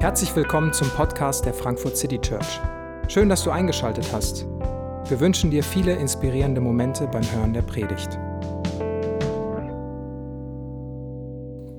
Herzlich 0.00 0.36
willkommen 0.36 0.72
zum 0.72 0.88
Podcast 0.90 1.44
der 1.44 1.52
Frankfurt 1.52 1.96
City 1.96 2.20
Church. 2.20 2.60
Schön, 3.08 3.28
dass 3.28 3.42
du 3.42 3.50
eingeschaltet 3.50 4.06
hast. 4.12 4.46
Wir 5.08 5.18
wünschen 5.18 5.50
dir 5.50 5.64
viele 5.64 5.96
inspirierende 5.96 6.60
Momente 6.60 7.08
beim 7.08 7.24
Hören 7.32 7.52
der 7.52 7.62
Predigt. 7.62 8.16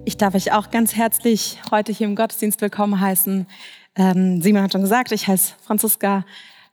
Ich 0.03 0.17
darf 0.17 0.35
euch 0.35 0.51
auch 0.51 0.69
ganz 0.69 0.97
herzlich 0.97 1.59
heute 1.71 1.93
hier 1.93 2.07
im 2.07 2.17
Gottesdienst 2.17 2.59
willkommen 2.59 2.99
heißen. 2.99 3.47
Ähm, 3.95 4.41
Simon 4.41 4.63
hat 4.63 4.73
schon 4.73 4.81
gesagt, 4.81 5.13
ich 5.13 5.25
heiße 5.25 5.53
Franziska, 5.61 6.25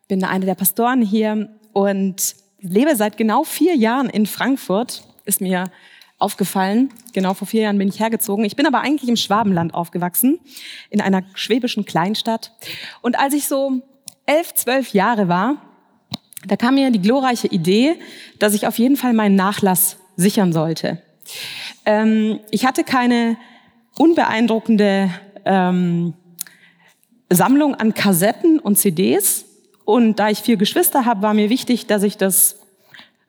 bin 0.08 0.24
eine 0.24 0.46
der 0.46 0.56
Pastoren 0.56 1.00
hier 1.00 1.48
und 1.72 2.34
lebe 2.58 2.96
seit 2.96 3.16
genau 3.16 3.44
vier 3.44 3.76
Jahren 3.76 4.10
in 4.10 4.26
Frankfurt. 4.26 5.06
Ist 5.24 5.40
mir 5.40 5.70
aufgefallen. 6.18 6.90
Genau 7.12 7.34
vor 7.34 7.46
vier 7.46 7.62
Jahren 7.62 7.78
bin 7.78 7.88
ich 7.88 8.00
hergezogen. 8.00 8.44
Ich 8.44 8.56
bin 8.56 8.66
aber 8.66 8.80
eigentlich 8.80 9.08
im 9.08 9.16
Schwabenland 9.16 9.74
aufgewachsen, 9.74 10.38
in 10.90 11.00
einer 11.00 11.22
schwäbischen 11.34 11.84
Kleinstadt. 11.84 12.52
Und 13.02 13.18
als 13.18 13.34
ich 13.34 13.48
so 13.48 13.82
elf, 14.24 14.54
zwölf 14.54 14.92
Jahre 14.92 15.28
war, 15.28 15.56
da 16.46 16.56
kam 16.56 16.76
mir 16.76 16.90
die 16.90 17.02
glorreiche 17.02 17.48
Idee, 17.48 17.96
dass 18.38 18.54
ich 18.54 18.66
auf 18.66 18.78
jeden 18.78 18.96
Fall 18.96 19.12
meinen 19.12 19.36
Nachlass 19.36 19.98
sichern 20.16 20.52
sollte. 20.52 21.02
Ähm, 21.84 22.40
ich 22.50 22.64
hatte 22.66 22.84
keine 22.84 23.36
unbeeindruckende 23.98 25.10
ähm, 25.44 26.14
Sammlung 27.30 27.74
an 27.74 27.94
Kassetten 27.94 28.58
und 28.58 28.76
CDs. 28.76 29.44
Und 29.84 30.18
da 30.18 30.30
ich 30.30 30.38
vier 30.38 30.56
Geschwister 30.56 31.04
habe, 31.04 31.22
war 31.22 31.34
mir 31.34 31.50
wichtig, 31.50 31.86
dass 31.86 32.02
ich 32.02 32.16
das 32.16 32.58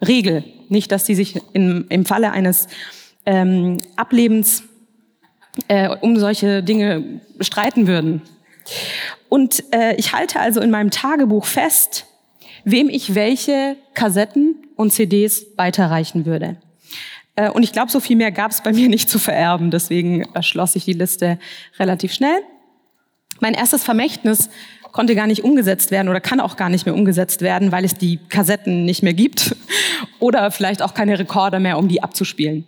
regel. 0.05 0.43
Nicht, 0.69 0.91
dass 0.91 1.05
die 1.05 1.15
sich 1.15 1.39
im, 1.53 1.85
im 1.89 2.05
Falle 2.05 2.31
eines 2.31 2.67
ähm, 3.25 3.79
Ablebens 3.95 4.63
äh, 5.67 5.89
um 5.89 6.17
solche 6.17 6.63
Dinge 6.63 7.21
streiten 7.39 7.87
würden. 7.87 8.21
Und 9.29 9.63
äh, 9.73 9.95
ich 9.95 10.13
halte 10.13 10.39
also 10.39 10.61
in 10.61 10.71
meinem 10.71 10.91
Tagebuch 10.91 11.45
fest, 11.45 12.05
wem 12.63 12.89
ich 12.89 13.15
welche 13.15 13.77
Kassetten 13.93 14.55
und 14.75 14.91
CDs 14.91 15.45
weiterreichen 15.55 16.25
würde. 16.25 16.57
Äh, 17.35 17.49
und 17.49 17.63
ich 17.63 17.71
glaube, 17.71 17.91
so 17.91 17.99
viel 17.99 18.17
mehr 18.17 18.31
gab 18.31 18.51
es 18.51 18.61
bei 18.61 18.73
mir 18.73 18.89
nicht 18.89 19.09
zu 19.09 19.19
vererben. 19.19 19.71
Deswegen 19.71 20.27
schloss 20.41 20.75
ich 20.75 20.85
die 20.85 20.93
Liste 20.93 21.39
relativ 21.79 22.13
schnell. 22.13 22.39
Mein 23.39 23.53
erstes 23.53 23.83
Vermächtnis 23.83 24.49
konnte 24.97 25.13
gar 25.13 25.27
nicht 25.27 25.43
umgesetzt 25.43 25.91
werden 25.91 26.09
oder 26.09 26.19
kann 26.19 26.39
auch 26.39 26.55
gar 26.55 26.69
nicht 26.69 26.87
mehr 26.87 26.95
umgesetzt 26.95 27.41
werden, 27.41 27.71
weil 27.71 27.85
es 27.85 27.93
die 27.93 28.17
Kassetten 28.29 28.83
nicht 28.83 29.03
mehr 29.03 29.13
gibt 29.13 29.55
oder 30.19 30.49
vielleicht 30.49 30.81
auch 30.81 30.95
keine 30.95 31.19
Rekorder 31.19 31.59
mehr, 31.59 31.77
um 31.77 31.87
die 31.87 32.01
abzuspielen. 32.01 32.65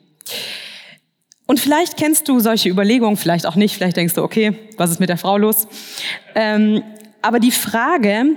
Und 1.47 1.59
vielleicht 1.59 1.97
kennst 1.97 2.27
du 2.27 2.39
solche 2.39 2.69
Überlegungen, 2.69 3.17
vielleicht 3.17 3.47
auch 3.47 3.55
nicht, 3.55 3.73
vielleicht 3.73 3.97
denkst 3.97 4.13
du, 4.13 4.21
okay, 4.21 4.53
was 4.77 4.91
ist 4.91 4.99
mit 4.99 5.09
der 5.09 5.17
Frau 5.17 5.37
los? 5.37 5.67
Ähm, 6.35 6.83
aber 7.23 7.39
die 7.39 7.49
Frage, 7.49 8.35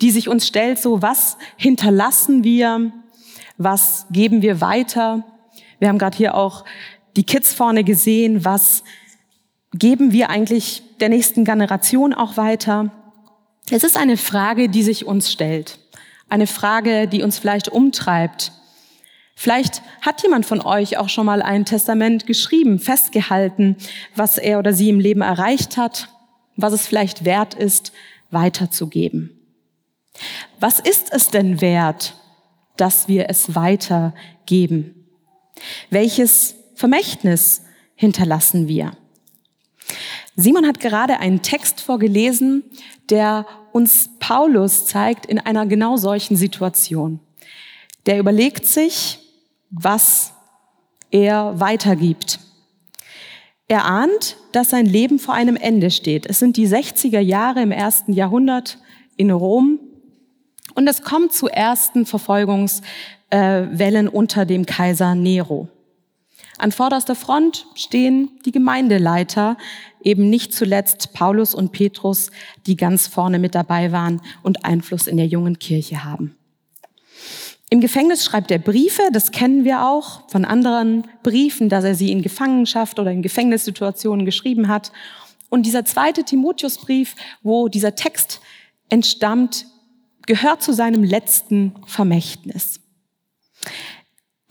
die 0.00 0.10
sich 0.10 0.30
uns 0.30 0.46
stellt, 0.46 0.78
so 0.78 1.02
was 1.02 1.36
hinterlassen 1.58 2.44
wir, 2.44 2.92
was 3.58 4.06
geben 4.10 4.40
wir 4.40 4.62
weiter? 4.62 5.22
Wir 5.80 5.88
haben 5.90 5.98
gerade 5.98 6.16
hier 6.16 6.34
auch 6.34 6.64
die 7.14 7.24
Kids 7.24 7.52
vorne 7.52 7.84
gesehen, 7.84 8.46
was 8.46 8.84
geben 9.74 10.12
wir 10.12 10.30
eigentlich 10.30 10.82
der 10.98 11.10
nächsten 11.10 11.44
Generation 11.44 12.14
auch 12.14 12.38
weiter? 12.38 12.90
Es 13.70 13.82
ist 13.82 13.96
eine 13.96 14.16
Frage, 14.16 14.68
die 14.68 14.82
sich 14.82 15.06
uns 15.06 15.32
stellt. 15.32 15.78
Eine 16.28 16.46
Frage, 16.46 17.08
die 17.08 17.22
uns 17.22 17.38
vielleicht 17.38 17.68
umtreibt. 17.68 18.52
Vielleicht 19.34 19.82
hat 20.00 20.22
jemand 20.22 20.46
von 20.46 20.60
euch 20.60 20.96
auch 20.98 21.08
schon 21.08 21.26
mal 21.26 21.42
ein 21.42 21.64
Testament 21.64 22.26
geschrieben, 22.26 22.78
festgehalten, 22.78 23.76
was 24.14 24.38
er 24.38 24.58
oder 24.58 24.72
sie 24.72 24.90
im 24.90 25.00
Leben 25.00 25.22
erreicht 25.22 25.76
hat, 25.76 26.08
was 26.56 26.72
es 26.72 26.86
vielleicht 26.86 27.24
wert 27.24 27.54
ist, 27.54 27.92
weiterzugeben. 28.30 29.30
Was 30.60 30.78
ist 30.78 31.12
es 31.12 31.30
denn 31.30 31.60
wert, 31.60 32.14
dass 32.76 33.08
wir 33.08 33.28
es 33.28 33.54
weitergeben? 33.54 35.06
Welches 35.90 36.54
Vermächtnis 36.74 37.62
hinterlassen 37.96 38.68
wir? 38.68 38.96
Simon 40.36 40.66
hat 40.66 40.80
gerade 40.80 41.20
einen 41.20 41.42
Text 41.42 41.80
vorgelesen, 41.80 42.64
der 43.10 43.46
uns 43.72 44.10
Paulus 44.18 44.86
zeigt 44.86 45.26
in 45.26 45.38
einer 45.38 45.66
genau 45.66 45.96
solchen 45.96 46.36
Situation. 46.36 47.20
Der 48.06 48.18
überlegt 48.18 48.66
sich, 48.66 49.20
was 49.70 50.32
er 51.10 51.60
weitergibt. 51.60 52.40
Er 53.68 53.84
ahnt, 53.84 54.36
dass 54.52 54.70
sein 54.70 54.86
Leben 54.86 55.18
vor 55.18 55.34
einem 55.34 55.56
Ende 55.56 55.90
steht. 55.90 56.26
Es 56.26 56.38
sind 56.38 56.56
die 56.56 56.68
60er 56.68 57.20
Jahre 57.20 57.62
im 57.62 57.72
ersten 57.72 58.12
Jahrhundert 58.12 58.78
in 59.16 59.30
Rom 59.30 59.78
und 60.74 60.88
es 60.88 61.02
kommt 61.02 61.32
zu 61.32 61.48
ersten 61.48 62.04
Verfolgungswellen 62.04 64.08
unter 64.08 64.44
dem 64.44 64.66
Kaiser 64.66 65.14
Nero. 65.14 65.68
An 66.58 66.72
vorderster 66.72 67.14
Front 67.14 67.66
stehen 67.74 68.30
die 68.44 68.52
Gemeindeleiter, 68.52 69.56
eben 70.02 70.30
nicht 70.30 70.52
zuletzt 70.52 71.12
Paulus 71.12 71.54
und 71.54 71.72
Petrus, 71.72 72.30
die 72.66 72.76
ganz 72.76 73.06
vorne 73.06 73.38
mit 73.38 73.54
dabei 73.54 73.90
waren 73.92 74.20
und 74.42 74.64
Einfluss 74.64 75.06
in 75.06 75.16
der 75.16 75.26
jungen 75.26 75.58
Kirche 75.58 76.04
haben. 76.04 76.36
Im 77.70 77.80
Gefängnis 77.80 78.24
schreibt 78.24 78.52
er 78.52 78.58
Briefe, 78.58 79.02
das 79.12 79.32
kennen 79.32 79.64
wir 79.64 79.84
auch 79.84 80.28
von 80.30 80.44
anderen 80.44 81.08
Briefen, 81.24 81.68
dass 81.68 81.82
er 81.82 81.96
sie 81.96 82.12
in 82.12 82.22
Gefangenschaft 82.22 83.00
oder 83.00 83.10
in 83.10 83.22
Gefängnissituationen 83.22 84.24
geschrieben 84.24 84.68
hat. 84.68 84.92
Und 85.48 85.66
dieser 85.66 85.84
zweite 85.84 86.22
Timotheusbrief, 86.22 87.16
wo 87.42 87.68
dieser 87.68 87.96
Text 87.96 88.40
entstammt, 88.90 89.66
gehört 90.26 90.62
zu 90.62 90.72
seinem 90.72 91.02
letzten 91.02 91.74
Vermächtnis. 91.86 92.80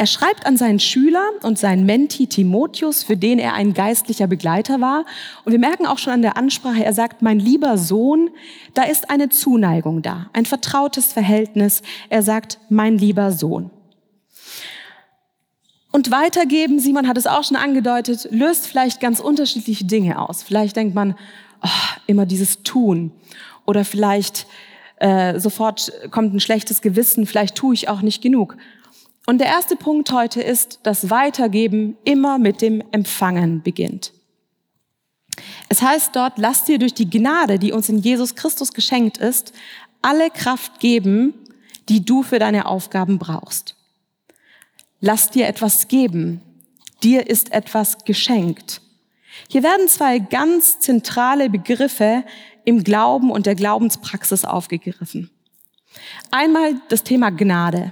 Er 0.03 0.07
schreibt 0.07 0.45
an 0.45 0.57
seinen 0.57 0.81
Schüler 0.81 1.29
und 1.43 1.57
seinen 1.57 1.85
Menti 1.85 2.27
Timotheus, 2.27 3.03
für 3.03 3.15
den 3.15 3.39
er 3.39 3.53
ein 3.53 3.73
geistlicher 3.73 4.27
Begleiter 4.27 4.81
war. 4.81 5.05
Und 5.45 5.53
wir 5.53 5.59
merken 5.59 5.85
auch 5.85 5.97
schon 5.97 6.11
an 6.11 6.21
der 6.21 6.35
Ansprache, 6.35 6.83
er 6.83 6.91
sagt, 6.91 7.21
mein 7.21 7.39
lieber 7.39 7.77
Sohn, 7.77 8.29
da 8.73 8.83
ist 8.83 9.09
eine 9.09 9.29
Zuneigung 9.29 10.01
da, 10.01 10.29
ein 10.33 10.45
vertrautes 10.45 11.13
Verhältnis. 11.13 11.83
Er 12.09 12.21
sagt, 12.21 12.59
mein 12.67 12.97
lieber 12.97 13.31
Sohn. 13.31 13.69
Und 15.93 16.11
weitergeben, 16.11 16.79
Simon 16.79 17.07
hat 17.07 17.17
es 17.17 17.25
auch 17.25 17.45
schon 17.45 17.55
angedeutet, 17.55 18.27
löst 18.29 18.67
vielleicht 18.67 18.99
ganz 18.99 19.21
unterschiedliche 19.21 19.85
Dinge 19.85 20.19
aus. 20.19 20.43
Vielleicht 20.43 20.75
denkt 20.75 20.95
man, 20.95 21.15
oh, 21.63 21.69
immer 22.07 22.25
dieses 22.25 22.61
Tun. 22.63 23.13
Oder 23.65 23.85
vielleicht 23.85 24.47
äh, 24.97 25.39
sofort 25.39 25.93
kommt 26.11 26.33
ein 26.33 26.41
schlechtes 26.41 26.81
Gewissen, 26.81 27.25
vielleicht 27.25 27.55
tue 27.55 27.73
ich 27.73 27.87
auch 27.87 28.01
nicht 28.01 28.21
genug. 28.21 28.57
Und 29.25 29.39
der 29.39 29.47
erste 29.47 29.75
Punkt 29.75 30.11
heute 30.11 30.41
ist, 30.41 30.79
dass 30.83 31.09
Weitergeben 31.09 31.97
immer 32.03 32.37
mit 32.37 32.61
dem 32.61 32.83
Empfangen 32.91 33.61
beginnt. 33.61 34.11
Es 35.69 35.81
heißt 35.81 36.15
dort, 36.15 36.37
lass 36.37 36.65
dir 36.65 36.77
durch 36.77 36.93
die 36.93 37.09
Gnade, 37.09 37.57
die 37.57 37.71
uns 37.71 37.89
in 37.89 37.99
Jesus 37.99 38.35
Christus 38.35 38.73
geschenkt 38.73 39.17
ist, 39.17 39.53
alle 40.01 40.29
Kraft 40.29 40.79
geben, 40.79 41.33
die 41.89 42.03
du 42.03 42.23
für 42.23 42.39
deine 42.39 42.65
Aufgaben 42.65 43.17
brauchst. 43.17 43.75
Lass 44.99 45.31
dir 45.31 45.47
etwas 45.47 45.87
geben. 45.87 46.41
Dir 47.01 47.27
ist 47.27 47.51
etwas 47.51 48.05
geschenkt. 48.05 48.81
Hier 49.49 49.63
werden 49.63 49.87
zwei 49.87 50.19
ganz 50.19 50.79
zentrale 50.79 51.49
Begriffe 51.49 52.23
im 52.65 52.83
Glauben 52.83 53.31
und 53.31 53.45
der 53.45 53.55
Glaubenspraxis 53.55 54.45
aufgegriffen. 54.45 55.29
Einmal 56.31 56.75
das 56.89 57.03
Thema 57.03 57.31
Gnade. 57.31 57.91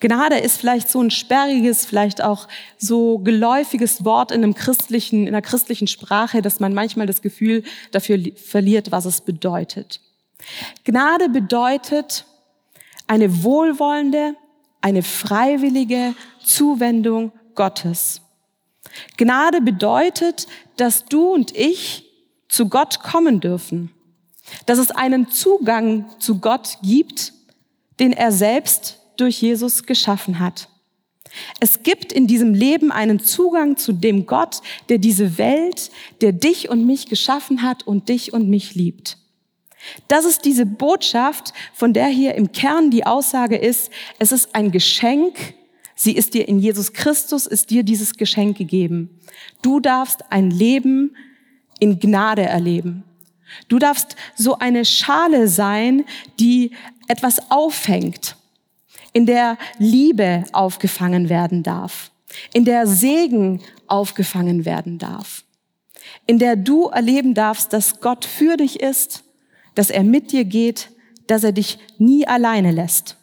Gnade 0.00 0.38
ist 0.38 0.58
vielleicht 0.58 0.88
so 0.88 1.00
ein 1.00 1.10
sperriges, 1.10 1.86
vielleicht 1.86 2.22
auch 2.22 2.48
so 2.78 3.18
geläufiges 3.18 4.04
Wort 4.04 4.30
in 4.30 4.42
einem 4.42 4.54
christlichen, 4.54 5.22
in 5.22 5.28
einer 5.28 5.42
christlichen 5.42 5.86
Sprache, 5.86 6.42
dass 6.42 6.60
man 6.60 6.74
manchmal 6.74 7.06
das 7.06 7.22
Gefühl 7.22 7.62
dafür 7.90 8.18
verliert, 8.36 8.92
was 8.92 9.04
es 9.04 9.20
bedeutet. 9.20 10.00
Gnade 10.84 11.28
bedeutet 11.28 12.26
eine 13.06 13.42
wohlwollende, 13.42 14.34
eine 14.80 15.02
freiwillige 15.02 16.14
Zuwendung 16.44 17.32
Gottes. 17.54 18.20
Gnade 19.16 19.60
bedeutet, 19.60 20.46
dass 20.76 21.04
du 21.06 21.32
und 21.32 21.56
ich 21.56 22.04
zu 22.48 22.68
Gott 22.68 23.00
kommen 23.00 23.40
dürfen, 23.40 23.90
dass 24.66 24.78
es 24.78 24.90
einen 24.90 25.28
Zugang 25.30 26.06
zu 26.18 26.38
Gott 26.38 26.78
gibt, 26.82 27.32
den 27.98 28.12
er 28.12 28.32
selbst 28.32 29.00
durch 29.16 29.40
Jesus 29.40 29.84
geschaffen 29.84 30.38
hat. 30.38 30.68
Es 31.60 31.82
gibt 31.82 32.12
in 32.12 32.26
diesem 32.26 32.54
Leben 32.54 32.92
einen 32.92 33.18
Zugang 33.18 33.76
zu 33.76 33.92
dem 33.92 34.26
Gott, 34.26 34.60
der 34.88 34.98
diese 34.98 35.38
Welt, 35.38 35.90
der 36.20 36.32
dich 36.32 36.68
und 36.68 36.86
mich 36.86 37.06
geschaffen 37.06 37.62
hat 37.62 37.86
und 37.86 38.08
dich 38.08 38.32
und 38.32 38.48
mich 38.48 38.74
liebt. 38.74 39.18
Das 40.08 40.24
ist 40.24 40.44
diese 40.44 40.64
Botschaft, 40.64 41.52
von 41.74 41.92
der 41.92 42.06
hier 42.06 42.34
im 42.34 42.52
Kern 42.52 42.90
die 42.90 43.04
Aussage 43.04 43.56
ist, 43.56 43.90
es 44.18 44.32
ist 44.32 44.54
ein 44.54 44.70
Geschenk, 44.70 45.54
sie 45.94 46.12
ist 46.12 46.34
dir 46.34 46.48
in 46.48 46.58
Jesus 46.58 46.92
Christus, 46.92 47.46
ist 47.46 47.70
dir 47.70 47.82
dieses 47.82 48.14
Geschenk 48.14 48.56
gegeben. 48.56 49.20
Du 49.60 49.80
darfst 49.80 50.30
ein 50.30 50.50
Leben 50.50 51.16
in 51.80 51.98
Gnade 51.98 52.42
erleben. 52.42 53.04
Du 53.68 53.78
darfst 53.78 54.16
so 54.36 54.58
eine 54.58 54.84
Schale 54.84 55.48
sein, 55.48 56.04
die 56.40 56.70
etwas 57.08 57.50
auffängt, 57.50 58.36
in 59.14 59.24
der 59.24 59.56
Liebe 59.78 60.44
aufgefangen 60.52 61.30
werden 61.30 61.62
darf, 61.62 62.10
in 62.52 62.66
der 62.66 62.86
Segen 62.86 63.62
aufgefangen 63.86 64.66
werden 64.66 64.98
darf, 64.98 65.44
in 66.26 66.38
der 66.38 66.56
du 66.56 66.88
erleben 66.88 67.32
darfst, 67.32 67.72
dass 67.72 68.00
Gott 68.00 68.26
für 68.26 68.58
dich 68.58 68.80
ist, 68.80 69.24
dass 69.74 69.88
er 69.88 70.04
mit 70.04 70.32
dir 70.32 70.44
geht, 70.44 70.90
dass 71.26 71.44
er 71.44 71.52
dich 71.52 71.78
nie 71.96 72.26
alleine 72.26 72.70
lässt. 72.70 73.16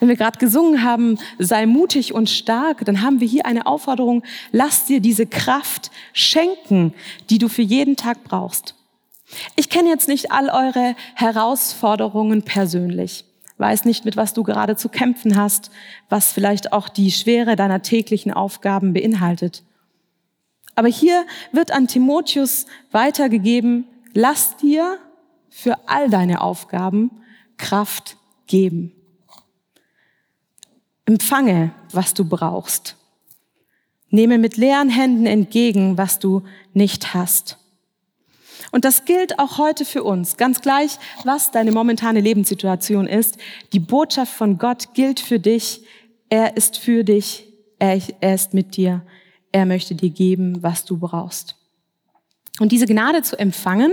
Wenn 0.00 0.08
wir 0.08 0.16
gerade 0.16 0.38
gesungen 0.38 0.82
haben, 0.82 1.18
sei 1.38 1.64
mutig 1.64 2.12
und 2.12 2.28
stark, 2.28 2.84
dann 2.84 3.02
haben 3.02 3.20
wir 3.20 3.28
hier 3.28 3.46
eine 3.46 3.66
Aufforderung, 3.66 4.24
lass 4.50 4.84
dir 4.84 5.00
diese 5.00 5.26
Kraft 5.26 5.90
schenken, 6.12 6.92
die 7.30 7.38
du 7.38 7.48
für 7.48 7.62
jeden 7.62 7.96
Tag 7.96 8.24
brauchst. 8.24 8.74
Ich 9.54 9.68
kenne 9.68 9.90
jetzt 9.90 10.08
nicht 10.08 10.32
all 10.32 10.48
eure 10.50 10.96
Herausforderungen 11.14 12.42
persönlich, 12.42 13.24
weiß 13.60 13.84
nicht, 13.84 14.04
mit 14.04 14.16
was 14.16 14.32
du 14.32 14.42
gerade 14.42 14.74
zu 14.74 14.88
kämpfen 14.88 15.36
hast, 15.36 15.70
was 16.08 16.32
vielleicht 16.32 16.72
auch 16.72 16.88
die 16.88 17.12
Schwere 17.12 17.54
deiner 17.54 17.82
täglichen 17.82 18.32
Aufgaben 18.32 18.94
beinhaltet. 18.94 19.62
Aber 20.74 20.88
hier 20.88 21.26
wird 21.52 21.70
an 21.70 21.86
Timotheus 21.86 22.66
weitergegeben, 22.90 23.86
lass 24.14 24.56
dir 24.56 24.98
für 25.50 25.76
all 25.86 26.08
deine 26.08 26.40
Aufgaben 26.40 27.10
Kraft 27.58 28.16
geben. 28.46 28.92
Empfange, 31.04 31.72
was 31.92 32.14
du 32.14 32.24
brauchst. 32.24 32.96
Nehme 34.08 34.38
mit 34.38 34.56
leeren 34.56 34.88
Händen 34.88 35.26
entgegen, 35.26 35.98
was 35.98 36.18
du 36.18 36.42
nicht 36.72 37.14
hast. 37.14 37.59
Und 38.72 38.84
das 38.84 39.04
gilt 39.04 39.38
auch 39.38 39.58
heute 39.58 39.84
für 39.84 40.04
uns. 40.04 40.36
Ganz 40.36 40.60
gleich, 40.60 40.98
was 41.24 41.50
deine 41.50 41.72
momentane 41.72 42.20
Lebenssituation 42.20 43.06
ist. 43.06 43.36
Die 43.72 43.80
Botschaft 43.80 44.32
von 44.32 44.58
Gott 44.58 44.94
gilt 44.94 45.20
für 45.20 45.40
dich. 45.40 45.82
Er 46.28 46.56
ist 46.56 46.78
für 46.78 47.02
dich. 47.02 47.48
Er, 47.78 48.00
er 48.20 48.34
ist 48.34 48.54
mit 48.54 48.76
dir. 48.76 49.02
Er 49.52 49.66
möchte 49.66 49.94
dir 49.94 50.10
geben, 50.10 50.62
was 50.62 50.84
du 50.84 50.96
brauchst. 50.98 51.56
Und 52.60 52.72
diese 52.72 52.86
Gnade 52.86 53.22
zu 53.22 53.38
empfangen, 53.38 53.92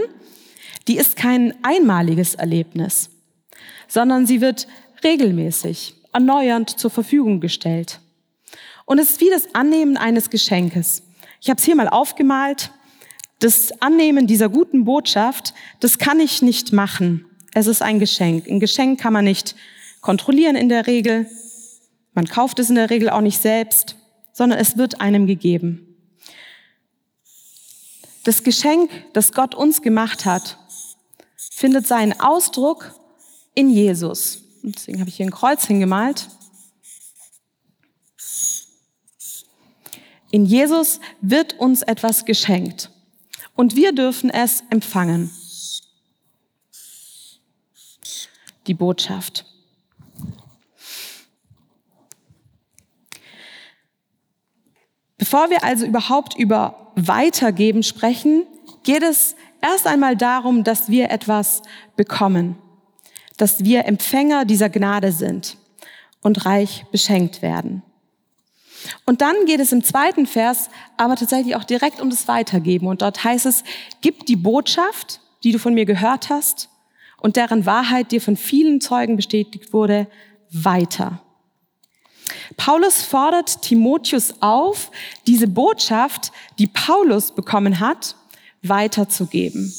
die 0.87 0.97
ist 0.97 1.15
kein 1.15 1.53
einmaliges 1.63 2.35
Erlebnis, 2.35 3.09
sondern 3.87 4.25
sie 4.25 4.41
wird 4.41 4.67
regelmäßig, 5.03 5.95
erneuernd 6.13 6.69
zur 6.69 6.91
Verfügung 6.91 7.39
gestellt. 7.39 7.99
Und 8.85 8.99
es 8.99 9.11
ist 9.11 9.21
wie 9.21 9.29
das 9.29 9.53
Annehmen 9.53 9.97
eines 9.97 10.29
Geschenkes. 10.29 11.03
Ich 11.41 11.49
habe 11.49 11.59
es 11.59 11.65
hier 11.65 11.75
mal 11.75 11.89
aufgemalt 11.89 12.71
das 13.39 13.71
Annehmen 13.81 14.25
dieser 14.25 14.49
guten 14.49 14.83
Botschaft, 14.85 15.53
das 15.79 15.99
kann 15.99 16.19
ich 16.19 16.41
nicht 16.41 16.73
machen. 16.73 17.25
Es 17.53 17.67
ist 17.67 17.81
ein 17.81 17.99
Geschenk. 17.99 18.47
Ein 18.47 18.59
Geschenk 18.59 18.99
kann 18.99 19.13
man 19.13 19.25
nicht 19.25 19.55
kontrollieren 20.01 20.55
in 20.55 20.69
der 20.69 20.87
Regel. 20.87 21.29
Man 22.13 22.25
kauft 22.25 22.59
es 22.59 22.69
in 22.69 22.75
der 22.75 22.89
Regel 22.89 23.09
auch 23.09 23.21
nicht 23.21 23.39
selbst, 23.39 23.95
sondern 24.33 24.59
es 24.59 24.77
wird 24.77 25.01
einem 25.01 25.27
gegeben. 25.27 25.83
Das 28.23 28.43
Geschenk, 28.43 28.89
das 29.13 29.31
Gott 29.31 29.55
uns 29.55 29.81
gemacht 29.81 30.25
hat, 30.25 30.57
findet 31.37 31.87
seinen 31.87 32.19
Ausdruck 32.19 32.93
in 33.53 33.69
Jesus. 33.69 34.41
Deswegen 34.63 34.99
habe 34.99 35.09
ich 35.09 35.17
hier 35.17 35.25
ein 35.25 35.31
Kreuz 35.31 35.65
hingemalt. 35.65 36.27
In 40.31 40.45
Jesus 40.45 40.99
wird 41.21 41.57
uns 41.59 41.83
etwas 41.83 42.25
geschenkt 42.25 42.91
und 43.57 43.75
wir 43.75 43.91
dürfen 43.91 44.29
es 44.29 44.63
empfangen. 44.69 45.29
Die 48.67 48.73
Botschaft. 48.73 49.45
Bevor 55.17 55.49
wir 55.49 55.63
also 55.63 55.85
überhaupt 55.85 56.37
über 56.37 56.93
Weitergeben 56.95 57.83
sprechen, 57.83 58.45
geht 58.83 59.03
es 59.03 59.35
erst 59.61 59.87
einmal 59.87 60.15
darum, 60.15 60.63
dass 60.63 60.89
wir 60.89 61.09
etwas 61.09 61.63
bekommen, 61.95 62.57
dass 63.37 63.63
wir 63.63 63.85
Empfänger 63.85 64.45
dieser 64.45 64.69
Gnade 64.69 65.11
sind 65.11 65.57
und 66.21 66.45
reich 66.45 66.85
beschenkt 66.91 67.41
werden. 67.41 67.81
Und 69.07 69.21
dann 69.21 69.45
geht 69.45 69.61
es 69.61 69.71
im 69.71 69.85
zweiten 69.85 70.27
Vers 70.27 70.69
aber 70.97 71.15
tatsächlich 71.15 71.55
auch 71.55 71.63
direkt 71.63 72.01
um 72.01 72.09
das 72.09 72.27
Weitergeben. 72.27 72.87
Und 72.87 73.01
dort 73.01 73.23
heißt 73.23 73.45
es, 73.45 73.63
gib 74.01 74.25
die 74.25 74.35
Botschaft, 74.35 75.21
die 75.45 75.53
du 75.53 75.59
von 75.59 75.73
mir 75.73 75.85
gehört 75.85 76.29
hast 76.29 76.69
und 77.21 77.37
deren 77.37 77.65
Wahrheit 77.65 78.11
dir 78.11 78.19
von 78.19 78.35
vielen 78.35 78.81
Zeugen 78.81 79.15
bestätigt 79.15 79.71
wurde, 79.71 80.07
weiter. 80.51 81.21
Paulus 82.57 83.01
fordert 83.01 83.61
Timotheus 83.61 84.41
auf, 84.41 84.91
diese 85.25 85.47
Botschaft, 85.47 86.33
die 86.59 86.67
Paulus 86.67 87.31
bekommen 87.31 87.79
hat, 87.79 88.17
weiterzugeben. 88.61 89.73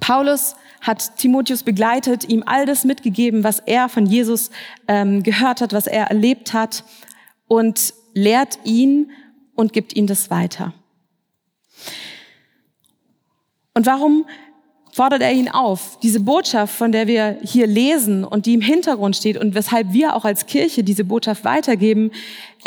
Paulus 0.00 0.56
hat 0.88 1.16
Timotheus 1.16 1.62
begleitet, 1.62 2.28
ihm 2.28 2.42
all 2.44 2.66
das 2.66 2.84
mitgegeben, 2.84 3.44
was 3.44 3.60
er 3.60 3.88
von 3.88 4.06
Jesus 4.06 4.50
ähm, 4.88 5.22
gehört 5.22 5.60
hat, 5.60 5.72
was 5.72 5.86
er 5.86 6.06
erlebt 6.06 6.52
hat 6.52 6.82
und 7.46 7.94
lehrt 8.14 8.58
ihn 8.64 9.12
und 9.54 9.72
gibt 9.72 9.94
ihm 9.94 10.08
das 10.08 10.30
weiter. 10.30 10.72
Und 13.74 13.86
warum 13.86 14.24
fordert 14.98 15.22
er 15.22 15.32
ihn 15.32 15.48
auf. 15.48 16.00
Diese 16.02 16.18
Botschaft, 16.18 16.74
von 16.74 16.90
der 16.90 17.06
wir 17.06 17.38
hier 17.44 17.68
lesen 17.68 18.24
und 18.24 18.46
die 18.46 18.54
im 18.54 18.60
Hintergrund 18.60 19.14
steht 19.14 19.36
und 19.36 19.54
weshalb 19.54 19.92
wir 19.92 20.16
auch 20.16 20.24
als 20.24 20.46
Kirche 20.46 20.82
diese 20.82 21.04
Botschaft 21.04 21.44
weitergeben, 21.44 22.10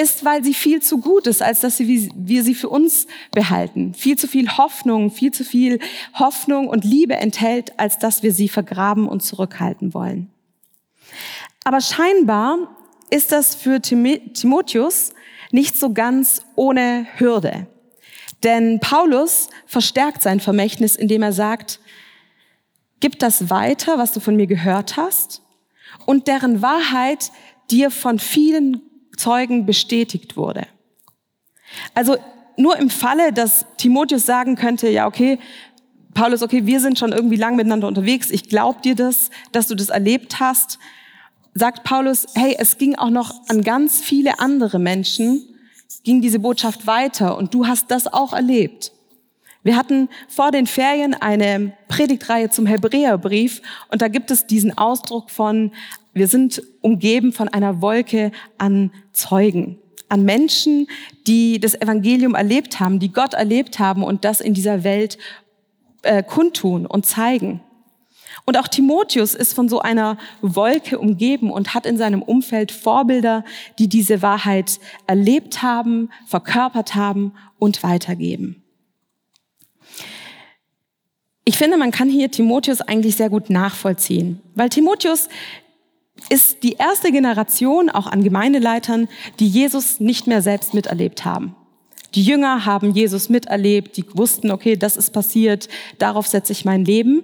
ist, 0.02 0.26
weil 0.26 0.44
sie 0.44 0.54
viel 0.54 0.82
zu 0.82 1.00
gut 1.00 1.28
ist, 1.28 1.42
als 1.42 1.62
dass 1.62 1.80
wir 1.80 2.44
sie 2.44 2.56
für 2.56 2.70
uns 2.70 3.08
behalten. 3.32 3.94
Viel 3.94 4.18
zu 4.18 4.28
viel 4.28 4.58
Hoffnung, 4.58 5.12
viel 5.12 5.32
zu 5.32 5.44
viel 5.44 5.80
Hoffnung 6.14 6.68
und 6.68 6.84
Liebe 6.84 7.16
enthält, 7.16 7.80
als 7.80 8.00
dass 8.00 8.24
wir 8.24 8.34
sie 8.34 8.50
vergraben 8.50 9.08
und 9.08 9.22
zurückhalten 9.22 9.94
wollen. 9.94 10.30
Aber 11.64 11.82
scheinbar 11.82 12.58
ist 13.10 13.32
das 13.32 13.56
für 13.56 13.82
Timotheus 13.82 15.14
nicht 15.52 15.78
so 15.78 15.94
ganz 15.94 16.42
ohne 16.56 17.06
Hürde. 17.18 17.68
Denn 18.44 18.80
Paulus 18.80 19.50
verstärkt 19.68 20.24
sein 20.24 20.40
Vermächtnis, 20.40 20.96
indem 20.96 21.22
er 21.22 21.34
sagt, 21.34 21.80
Gib 23.02 23.18
das 23.18 23.50
weiter, 23.50 23.98
was 23.98 24.12
du 24.12 24.20
von 24.20 24.36
mir 24.36 24.46
gehört 24.46 24.96
hast 24.96 25.42
und 26.06 26.28
deren 26.28 26.62
Wahrheit 26.62 27.32
dir 27.72 27.90
von 27.90 28.20
vielen 28.20 28.91
Zeugen 29.22 29.66
bestätigt 29.66 30.36
wurde. 30.36 30.68
Also 31.94 32.18
nur 32.58 32.78
im 32.78 32.90
Falle, 32.90 33.32
dass 33.32 33.66
Timotheus 33.78 34.26
sagen 34.26 34.56
könnte, 34.56 34.90
ja, 34.90 35.08
okay, 35.08 35.40
Paulus, 36.14 36.42
okay, 36.42 36.66
wir 36.66 36.80
sind 36.80 37.00
schon 37.00 37.12
irgendwie 37.12 37.38
lang 37.38 37.56
miteinander 37.56 37.88
unterwegs, 37.88 38.32
ich 38.32 38.50
glaube 38.50 38.82
dir 38.82 38.96
das, 38.96 39.30
dass 39.52 39.68
du 39.68 39.76
das 39.76 39.90
erlebt 39.90 40.40
hast, 40.40 40.80
sagt 41.54 41.84
Paulus, 41.84 42.28
hey, 42.36 42.56
es 42.58 42.78
ging 42.78 42.96
auch 42.96 43.10
noch 43.10 43.48
an 43.48 43.62
ganz 43.62 44.02
viele 44.02 44.40
andere 44.40 44.80
Menschen, 44.80 45.44
ging 46.04 46.22
diese 46.22 46.40
Botschaft 46.40 46.88
weiter 46.88 47.38
und 47.38 47.54
du 47.54 47.68
hast 47.68 47.92
das 47.92 48.12
auch 48.12 48.34
erlebt. 48.34 48.92
Wir 49.64 49.76
hatten 49.76 50.10
vor 50.28 50.52
den 50.52 50.66
Ferien 50.66 51.14
eine 51.14 51.74
Predigtreihe 51.88 52.50
zum 52.50 52.66
Hebräerbrief 52.66 53.62
und 53.90 54.02
da 54.02 54.08
gibt 54.08 54.32
es 54.32 54.48
diesen 54.48 54.76
Ausdruck 54.76 55.30
von, 55.30 55.72
wir 56.14 56.28
sind 56.28 56.64
umgeben 56.82 57.32
von 57.32 57.48
einer 57.48 57.82
Wolke 57.82 58.32
an 58.58 58.92
Zeugen, 59.14 59.78
an 60.10 60.24
Menschen, 60.24 60.88
die 61.28 61.60
das 61.60 61.80
Evangelium 61.80 62.34
erlebt 62.34 62.80
haben, 62.80 63.00
die 63.00 63.14
Gott 63.14 63.36
erlebt 63.36 63.78
haben 63.78 64.04
und 64.04 64.26
das 64.26 64.42
in 64.42 64.56
dieser 64.56 64.84
Welt 64.84 65.20
äh, 66.02 66.24
kundtun 66.24 66.88
und 66.88 67.06
zeigen. 67.06 67.62
Und 68.46 68.58
auch 68.58 68.68
Timotheus 68.68 69.36
ist 69.36 69.54
von 69.54 69.70
so 69.70 69.80
einer 69.80 70.18
Wolke 70.42 70.98
umgeben 70.98 71.52
und 71.52 71.76
hat 71.76 71.86
in 71.86 71.98
seinem 71.98 72.24
Umfeld 72.24 72.72
Vorbilder, 72.72 73.46
die 73.78 73.88
diese 73.88 74.24
Wahrheit 74.24 74.80
erlebt 75.06 75.62
haben, 75.62 76.10
verkörpert 76.26 76.96
haben 76.96 77.34
und 77.60 77.84
weitergeben. 77.84 78.61
Ich 81.52 81.58
finde, 81.58 81.76
man 81.76 81.92
kann 81.92 82.08
hier 82.08 82.32
Timotheus 82.32 82.80
eigentlich 82.80 83.18
sehr 83.18 83.30
gut 83.30 83.50
nachvollziehen, 83.50 84.40
weil 84.56 84.70
Timotheus 84.70 85.28
ist 86.30 86.64
die 86.64 86.78
erste 86.80 87.12
Generation 87.12 87.90
auch 87.90 88.08
an 88.08 88.24
Gemeindeleitern, 88.24 89.10
die 89.42 89.50
Jesus 89.50 90.00
nicht 90.00 90.28
mehr 90.28 90.42
selbst 90.42 90.74
miterlebt 90.74 91.26
haben. 91.26 91.54
Die 92.16 92.24
Jünger 92.24 92.66
haben 92.66 92.92
Jesus 92.92 93.28
miterlebt, 93.28 93.98
die 93.98 94.06
wussten, 94.14 94.50
okay, 94.50 94.78
das 94.78 94.96
ist 94.96 95.12
passiert, 95.12 95.68
darauf 96.00 96.26
setze 96.26 96.54
ich 96.54 96.64
mein 96.64 96.86
Leben. 96.86 97.22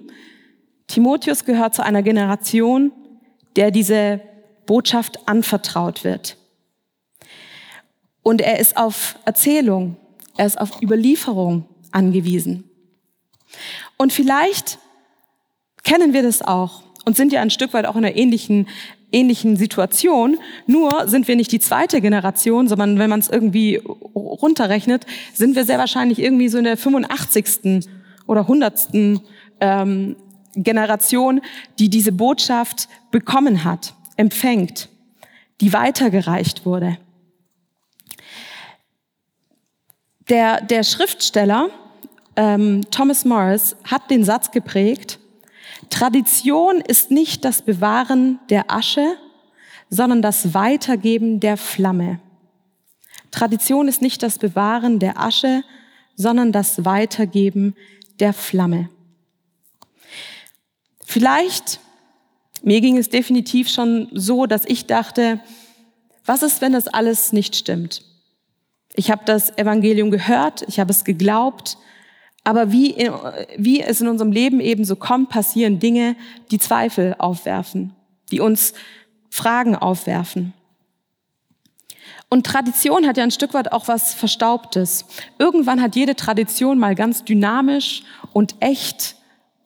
Timotheus 0.88 1.46
gehört 1.46 1.74
zu 1.74 1.82
einer 1.82 2.02
Generation, 2.02 2.92
der 3.56 3.70
diese 3.70 4.20
Botschaft 4.66 5.26
anvertraut 5.26 6.04
wird. 6.04 6.36
Und 8.22 8.42
er 8.42 8.60
ist 8.60 8.76
auf 8.76 9.18
Erzählung, 9.24 9.96
er 10.36 10.44
ist 10.44 10.60
auf 10.60 10.82
Überlieferung 10.82 11.64
angewiesen. 11.92 12.67
Und 13.96 14.12
vielleicht 14.12 14.78
kennen 15.84 16.12
wir 16.12 16.22
das 16.22 16.42
auch 16.42 16.82
und 17.04 17.16
sind 17.16 17.32
ja 17.32 17.40
ein 17.40 17.50
Stück 17.50 17.72
weit 17.72 17.86
auch 17.86 17.96
in 17.96 18.04
einer 18.04 18.16
ähnlichen, 18.16 18.68
ähnlichen 19.12 19.56
Situation. 19.56 20.38
Nur 20.66 21.08
sind 21.08 21.28
wir 21.28 21.36
nicht 21.36 21.52
die 21.52 21.60
zweite 21.60 22.00
Generation, 22.00 22.68
sondern 22.68 22.98
wenn 22.98 23.10
man 23.10 23.20
es 23.20 23.28
irgendwie 23.28 23.76
runterrechnet, 24.14 25.06
sind 25.32 25.56
wir 25.56 25.64
sehr 25.64 25.78
wahrscheinlich 25.78 26.18
irgendwie 26.18 26.48
so 26.48 26.58
in 26.58 26.64
der 26.64 26.76
85. 26.76 27.88
oder 28.26 28.42
100. 28.42 28.88
Ähm, 29.60 30.16
Generation, 30.54 31.40
die 31.78 31.88
diese 31.88 32.12
Botschaft 32.12 32.88
bekommen 33.10 33.64
hat, 33.64 33.94
empfängt, 34.16 34.88
die 35.60 35.72
weitergereicht 35.72 36.66
wurde. 36.66 36.98
Der, 40.28 40.60
der 40.60 40.82
Schriftsteller 40.82 41.70
ähm, 42.38 42.82
Thomas 42.92 43.24
Morris 43.24 43.74
hat 43.82 44.10
den 44.10 44.22
Satz 44.22 44.52
geprägt, 44.52 45.18
Tradition 45.90 46.80
ist 46.80 47.10
nicht 47.10 47.44
das 47.44 47.62
Bewahren 47.62 48.38
der 48.48 48.70
Asche, 48.70 49.16
sondern 49.90 50.22
das 50.22 50.54
Weitergeben 50.54 51.40
der 51.40 51.56
Flamme. 51.56 52.20
Tradition 53.32 53.88
ist 53.88 54.02
nicht 54.02 54.22
das 54.22 54.38
Bewahren 54.38 55.00
der 55.00 55.18
Asche, 55.20 55.64
sondern 56.14 56.52
das 56.52 56.84
Weitergeben 56.84 57.74
der 58.20 58.32
Flamme. 58.32 58.88
Vielleicht, 61.04 61.80
mir 62.62 62.80
ging 62.80 62.98
es 62.98 63.08
definitiv 63.08 63.68
schon 63.68 64.08
so, 64.12 64.46
dass 64.46 64.64
ich 64.64 64.86
dachte, 64.86 65.40
was 66.24 66.42
ist, 66.42 66.60
wenn 66.60 66.72
das 66.72 66.86
alles 66.86 67.32
nicht 67.32 67.56
stimmt? 67.56 68.04
Ich 68.94 69.10
habe 69.10 69.22
das 69.24 69.56
Evangelium 69.58 70.12
gehört, 70.12 70.62
ich 70.68 70.78
habe 70.78 70.92
es 70.92 71.04
geglaubt, 71.04 71.78
aber 72.44 72.72
wie, 72.72 73.10
wie 73.56 73.82
es 73.82 74.00
in 74.00 74.08
unserem 74.08 74.32
Leben 74.32 74.60
eben 74.60 74.84
so 74.84 74.96
kommt, 74.96 75.28
passieren 75.28 75.78
Dinge, 75.78 76.16
die 76.50 76.58
Zweifel 76.58 77.14
aufwerfen, 77.18 77.94
die 78.30 78.40
uns 78.40 78.74
Fragen 79.30 79.76
aufwerfen. 79.76 80.54
Und 82.30 82.44
Tradition 82.44 83.06
hat 83.06 83.16
ja 83.16 83.24
ein 83.24 83.30
Stück 83.30 83.54
weit 83.54 83.72
auch 83.72 83.88
was 83.88 84.14
Verstaubtes. 84.14 85.06
Irgendwann 85.38 85.80
hat 85.80 85.96
jede 85.96 86.14
Tradition 86.14 86.78
mal 86.78 86.94
ganz 86.94 87.24
dynamisch 87.24 88.02
und 88.32 88.56
echt, 88.60 89.16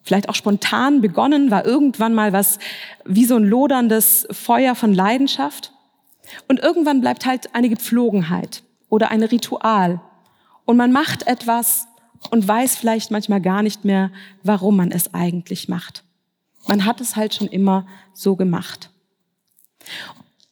vielleicht 0.03 0.29
auch 0.29 0.35
spontan 0.35 1.01
begonnen, 1.01 1.51
war 1.51 1.65
irgendwann 1.65 2.15
mal 2.15 2.33
was 2.33 2.59
wie 3.05 3.25
so 3.25 3.37
ein 3.37 3.45
loderndes 3.45 4.29
Feuer 4.31 4.75
von 4.75 4.95
Leidenschaft. 4.95 5.73
Und 6.49 6.61
irgendwann 6.61 7.01
bleibt 7.01 7.27
halt 7.27 7.55
eine 7.55 7.69
Gepflogenheit 7.69 8.63
oder 8.89 9.11
ein 9.11 9.23
Ritual. 9.23 10.01
Und 10.65 10.77
man 10.77 10.93
macht 10.93 11.27
etwas 11.27 11.89
und 12.31 12.47
weiß 12.47 12.77
vielleicht 12.77 13.11
manchmal 13.11 13.41
gar 13.41 13.63
nicht 13.63 13.85
mehr, 13.85 14.11
warum 14.43 14.77
man 14.77 14.91
es 14.91 15.13
eigentlich 15.15 15.69
macht. 15.69 16.05
Man 16.67 16.85
hat 16.85 17.01
es 17.01 17.17
halt 17.17 17.35
schon 17.35 17.49
immer 17.49 17.87
so 18.13 18.37
gemacht. 18.37 18.91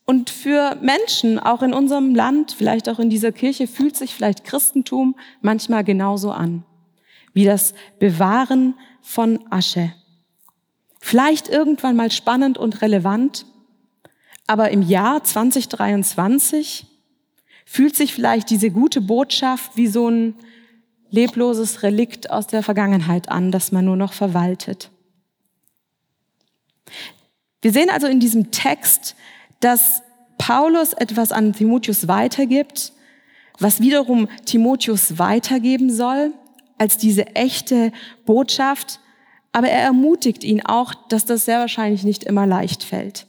Und 0.04 0.28
für 0.28 0.76
Menschen, 0.82 1.38
auch 1.38 1.62
in 1.62 1.72
unserem 1.72 2.14
Land, 2.16 2.52
vielleicht 2.52 2.88
auch 2.88 2.98
in 2.98 3.10
dieser 3.10 3.30
Kirche, 3.30 3.68
fühlt 3.68 3.96
sich 3.96 4.12
vielleicht 4.12 4.44
Christentum 4.44 5.14
manchmal 5.40 5.84
genauso 5.84 6.32
an, 6.32 6.64
wie 7.32 7.44
das 7.44 7.74
Bewahren 8.00 8.74
von 9.02 9.38
Asche. 9.50 9.92
Vielleicht 11.00 11.48
irgendwann 11.48 11.94
mal 11.94 12.10
spannend 12.10 12.58
und 12.58 12.82
relevant, 12.82 13.46
aber 14.48 14.70
im 14.72 14.82
Jahr 14.82 15.22
2023 15.22 16.86
fühlt 17.64 17.94
sich 17.94 18.12
vielleicht 18.12 18.50
diese 18.50 18.72
gute 18.72 19.00
Botschaft 19.00 19.76
wie 19.76 19.86
so 19.86 20.08
ein 20.10 20.34
lebloses 21.10 21.82
Relikt 21.82 22.30
aus 22.30 22.46
der 22.46 22.62
Vergangenheit 22.62 23.28
an, 23.28 23.50
das 23.52 23.72
man 23.72 23.84
nur 23.84 23.96
noch 23.96 24.12
verwaltet. 24.12 24.90
Wir 27.62 27.72
sehen 27.72 27.90
also 27.90 28.06
in 28.06 28.20
diesem 28.20 28.50
Text, 28.50 29.16
dass 29.60 30.02
Paulus 30.38 30.92
etwas 30.94 31.32
an 31.32 31.52
Timotheus 31.52 32.08
weitergibt, 32.08 32.92
was 33.58 33.80
wiederum 33.80 34.28
Timotheus 34.46 35.18
weitergeben 35.18 35.92
soll 35.92 36.32
als 36.78 36.96
diese 36.96 37.26
echte 37.36 37.92
Botschaft, 38.24 39.00
aber 39.52 39.68
er 39.68 39.82
ermutigt 39.82 40.44
ihn 40.44 40.64
auch, 40.64 40.94
dass 41.08 41.26
das 41.26 41.44
sehr 41.44 41.58
wahrscheinlich 41.58 42.04
nicht 42.04 42.24
immer 42.24 42.46
leicht 42.46 42.84
fällt, 42.84 43.26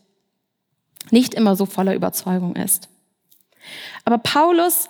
nicht 1.09 1.33
immer 1.33 1.57
so 1.57 1.65
voller 1.65 1.95
Überzeugung 1.95 2.55
ist. 2.55 2.87
Aber 4.05 4.17
Paulus 4.19 4.87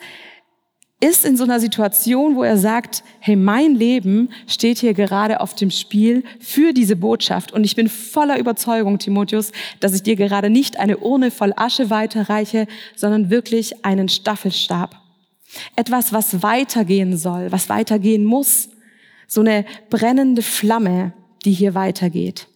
ist 1.02 1.26
in 1.26 1.36
so 1.36 1.44
einer 1.44 1.60
Situation, 1.60 2.36
wo 2.36 2.44
er 2.44 2.58
sagt, 2.58 3.04
hey, 3.20 3.36
mein 3.36 3.76
Leben 3.76 4.30
steht 4.48 4.78
hier 4.78 4.94
gerade 4.94 5.42
auf 5.42 5.56
dem 5.56 5.72
Spiel 5.72 6.24
für 6.40 6.74
diese 6.74 6.96
Botschaft. 6.96 7.52
Und 7.52 7.64
ich 7.64 7.76
bin 7.76 7.90
voller 7.90 8.38
Überzeugung, 8.38 9.00
Timotheus, 9.00 9.52
dass 9.80 9.96
ich 9.96 10.04
dir 10.04 10.16
gerade 10.16 10.50
nicht 10.50 10.80
eine 10.80 10.98
Urne 10.98 11.32
voll 11.32 11.54
Asche 11.56 11.90
weiterreiche, 11.90 12.68
sondern 12.96 13.32
wirklich 13.32 13.84
einen 13.84 14.10
Staffelstab. 14.10 14.96
Etwas, 15.76 16.14
was 16.14 16.44
weitergehen 16.44 17.18
soll, 17.18 17.52
was 17.52 17.68
weitergehen 17.68 18.24
muss. 18.24 18.70
So 19.28 19.42
eine 19.42 19.66
brennende 19.90 20.44
Flamme, 20.44 21.14
die 21.44 21.52
hier 21.52 21.74
weitergeht. 21.74 22.48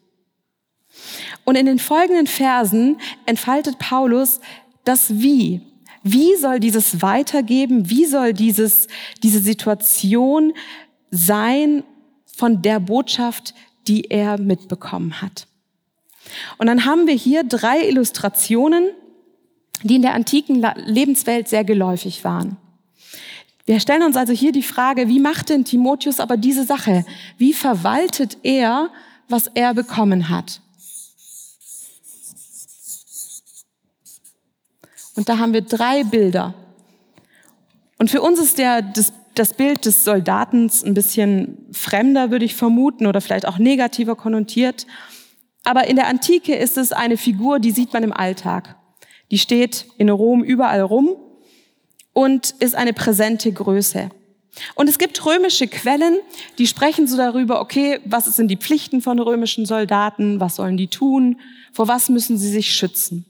Und 1.45 1.55
in 1.55 1.65
den 1.65 1.79
folgenden 1.79 2.27
Versen 2.27 2.97
entfaltet 3.25 3.79
Paulus 3.79 4.39
das 4.83 5.19
Wie 5.19 5.61
wie 6.07 6.35
soll 6.35 6.59
dieses 6.59 7.01
weitergeben? 7.01 7.89
Wie 7.89 8.05
soll 8.05 8.33
dieses, 8.33 8.87
diese 9.23 9.39
Situation 9.39 10.53
sein 11.09 11.83
von 12.27 12.61
der 12.61 12.79
Botschaft, 12.79 13.55
die 13.87 14.11
er 14.11 14.39
mitbekommen 14.39 15.19
hat? 15.23 15.47
Und 16.59 16.67
dann 16.67 16.85
haben 16.85 17.07
wir 17.07 17.15
hier 17.15 17.43
drei 17.43 17.87
Illustrationen, 17.87 18.89
die 19.81 19.95
in 19.95 20.03
der 20.03 20.13
antiken 20.13 20.63
Lebenswelt 20.85 21.47
sehr 21.47 21.63
geläufig 21.63 22.23
waren. 22.23 22.57
Wir 23.65 23.79
stellen 23.79 24.03
uns 24.03 24.15
also 24.15 24.31
hier 24.31 24.51
die 24.51 24.61
Frage, 24.61 25.07
wie 25.07 25.19
macht 25.19 25.49
denn 25.49 25.65
Timotheus 25.65 26.19
aber 26.19 26.37
diese 26.37 26.65
Sache? 26.65 27.03
Wie 27.39 27.53
verwaltet 27.53 28.37
er, 28.43 28.91
was 29.27 29.47
er 29.55 29.73
bekommen 29.73 30.29
hat? 30.29 30.61
Und 35.15 35.29
da 35.29 35.37
haben 35.37 35.53
wir 35.53 35.61
drei 35.61 36.03
Bilder. 36.03 36.53
Und 37.97 38.09
für 38.09 38.21
uns 38.21 38.39
ist 38.39 38.57
der, 38.57 38.81
das, 38.81 39.13
das 39.33 39.53
Bild 39.53 39.85
des 39.85 40.03
Soldatens 40.03 40.83
ein 40.83 40.93
bisschen 40.93 41.67
fremder, 41.71 42.31
würde 42.31 42.45
ich 42.45 42.55
vermuten, 42.55 43.07
oder 43.07 43.21
vielleicht 43.21 43.47
auch 43.47 43.57
negativer 43.57 44.15
konnotiert. 44.15 44.85
Aber 45.63 45.87
in 45.87 45.95
der 45.95 46.07
Antike 46.07 46.55
ist 46.55 46.77
es 46.77 46.91
eine 46.91 47.17
Figur, 47.17 47.59
die 47.59 47.71
sieht 47.71 47.93
man 47.93 48.03
im 48.03 48.13
Alltag. 48.13 48.75
Die 49.31 49.39
steht 49.39 49.87
in 49.97 50.09
Rom 50.09 50.43
überall 50.43 50.81
rum 50.81 51.15
und 52.13 52.51
ist 52.59 52.75
eine 52.75 52.93
präsente 52.93 53.51
Größe. 53.51 54.09
Und 54.75 54.87
es 54.87 54.97
gibt 54.97 55.25
römische 55.25 55.67
Quellen, 55.67 56.17
die 56.57 56.67
sprechen 56.67 57.07
so 57.07 57.17
darüber, 57.17 57.59
okay, 57.59 57.99
was 58.05 58.25
sind 58.35 58.49
die 58.49 58.57
Pflichten 58.57 59.01
von 59.01 59.19
römischen 59.19 59.65
Soldaten, 59.65 60.39
was 60.39 60.55
sollen 60.55 60.77
die 60.77 60.87
tun, 60.87 61.41
vor 61.73 61.87
was 61.87 62.09
müssen 62.09 62.37
sie 62.37 62.49
sich 62.49 62.73
schützen. 62.73 63.25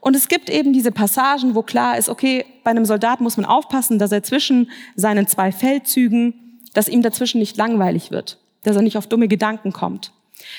Und 0.00 0.16
es 0.16 0.28
gibt 0.28 0.50
eben 0.50 0.72
diese 0.72 0.92
Passagen, 0.92 1.54
wo 1.54 1.62
klar 1.62 1.96
ist, 1.96 2.08
okay, 2.08 2.44
bei 2.64 2.70
einem 2.70 2.84
Soldat 2.84 3.20
muss 3.20 3.36
man 3.36 3.46
aufpassen, 3.46 3.98
dass 3.98 4.12
er 4.12 4.22
zwischen 4.22 4.70
seinen 4.96 5.26
zwei 5.26 5.52
Feldzügen, 5.52 6.60
dass 6.74 6.88
ihm 6.88 7.02
dazwischen 7.02 7.38
nicht 7.38 7.56
langweilig 7.56 8.10
wird, 8.10 8.38
dass 8.64 8.76
er 8.76 8.82
nicht 8.82 8.96
auf 8.96 9.06
dumme 9.06 9.28
Gedanken 9.28 9.72
kommt, 9.72 10.12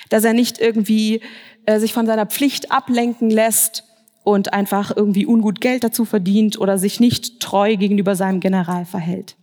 dass 0.10 0.24
er 0.24 0.34
nicht 0.34 0.60
irgendwie 0.60 1.22
äh, 1.66 1.80
sich 1.80 1.94
von 1.94 2.06
seiner 2.06 2.26
Pflicht 2.26 2.72
ablenken 2.72 3.30
lässt 3.30 3.84
und 4.24 4.54
einfach 4.54 4.96
irgendwie 4.96 5.26
ungut 5.26 5.60
Geld 5.60 5.84
dazu 5.84 6.06
verdient 6.06 6.60
oder 6.60 6.78
sich 6.78 7.00
nicht 7.00 7.40
treu 7.40 7.76
gegenüber 7.76 8.16
seinem 8.16 8.40
General 8.40 8.86
verhält. 8.86 9.36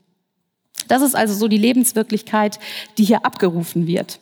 Das 0.88 1.02
ist 1.02 1.14
also 1.14 1.34
so 1.34 1.48
die 1.48 1.58
Lebenswirklichkeit, 1.58 2.58
die 2.98 3.04
hier 3.04 3.24
abgerufen 3.24 3.86
wird. 3.86 4.18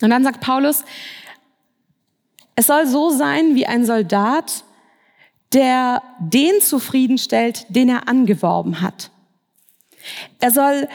Und 0.00 0.10
dann 0.10 0.22
sagt 0.22 0.40
Paulus, 0.40 0.84
es 2.58 2.66
soll 2.66 2.88
so 2.88 3.10
sein 3.10 3.54
wie 3.54 3.66
ein 3.66 3.86
Soldat, 3.86 4.64
der 5.52 6.02
den 6.18 6.60
zufriedenstellt, 6.60 7.66
den 7.68 7.88
er 7.88 8.08
angeworben 8.08 8.80
hat. 8.80 9.12
Er 10.40 10.50
soll 10.50 10.88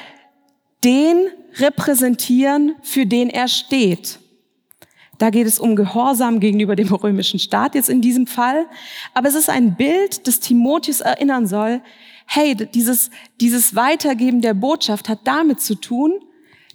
den 0.84 1.27
repräsentieren, 1.55 2.75
für 2.82 3.05
den 3.05 3.29
er 3.29 3.48
steht. 3.48 4.20
Da 5.20 5.29
geht 5.29 5.48
es 5.48 5.58
um 5.58 5.77
Gehorsam 5.77 6.41
gegenüber 6.41 6.75
dem 6.75 6.93
römischen 6.93 7.39
Staat 7.39 7.75
jetzt 7.75 7.89
in 7.89 8.01
diesem 8.01 8.27
Fall. 8.27 8.65
Aber 9.13 9.29
es 9.29 9.36
ist 9.36 9.50
ein 9.50 9.77
Bild, 9.77 10.27
das 10.27 10.41
Timotheus 10.41 11.00
erinnern 11.00 11.48
soll, 11.48 11.82
hey, 12.25 12.55
dieses, 12.55 13.10
dieses 13.39 13.74
Weitergeben 13.74 14.41
der 14.41 14.53
Botschaft 14.53 15.08
hat 15.08 15.20
damit 15.24 15.62
zu 15.62 15.75
tun, 15.75 16.20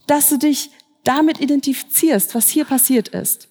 dass 0.07 0.31
du 0.31 0.39
dich 0.39 0.71
damit 1.05 1.43
identifizierst, 1.43 2.35
was 2.35 2.49
hier 2.49 2.65
passiert 2.65 3.09
ist. 3.09 3.49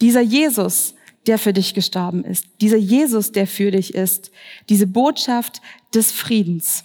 Dieser 0.00 0.20
Jesus, 0.20 0.94
der 1.26 1.38
für 1.38 1.52
dich 1.52 1.74
gestorben 1.74 2.24
ist. 2.24 2.46
Dieser 2.60 2.76
Jesus, 2.76 3.32
der 3.32 3.46
für 3.46 3.70
dich 3.70 3.94
ist. 3.94 4.30
Diese 4.68 4.86
Botschaft 4.86 5.60
des 5.94 6.12
Friedens. 6.12 6.84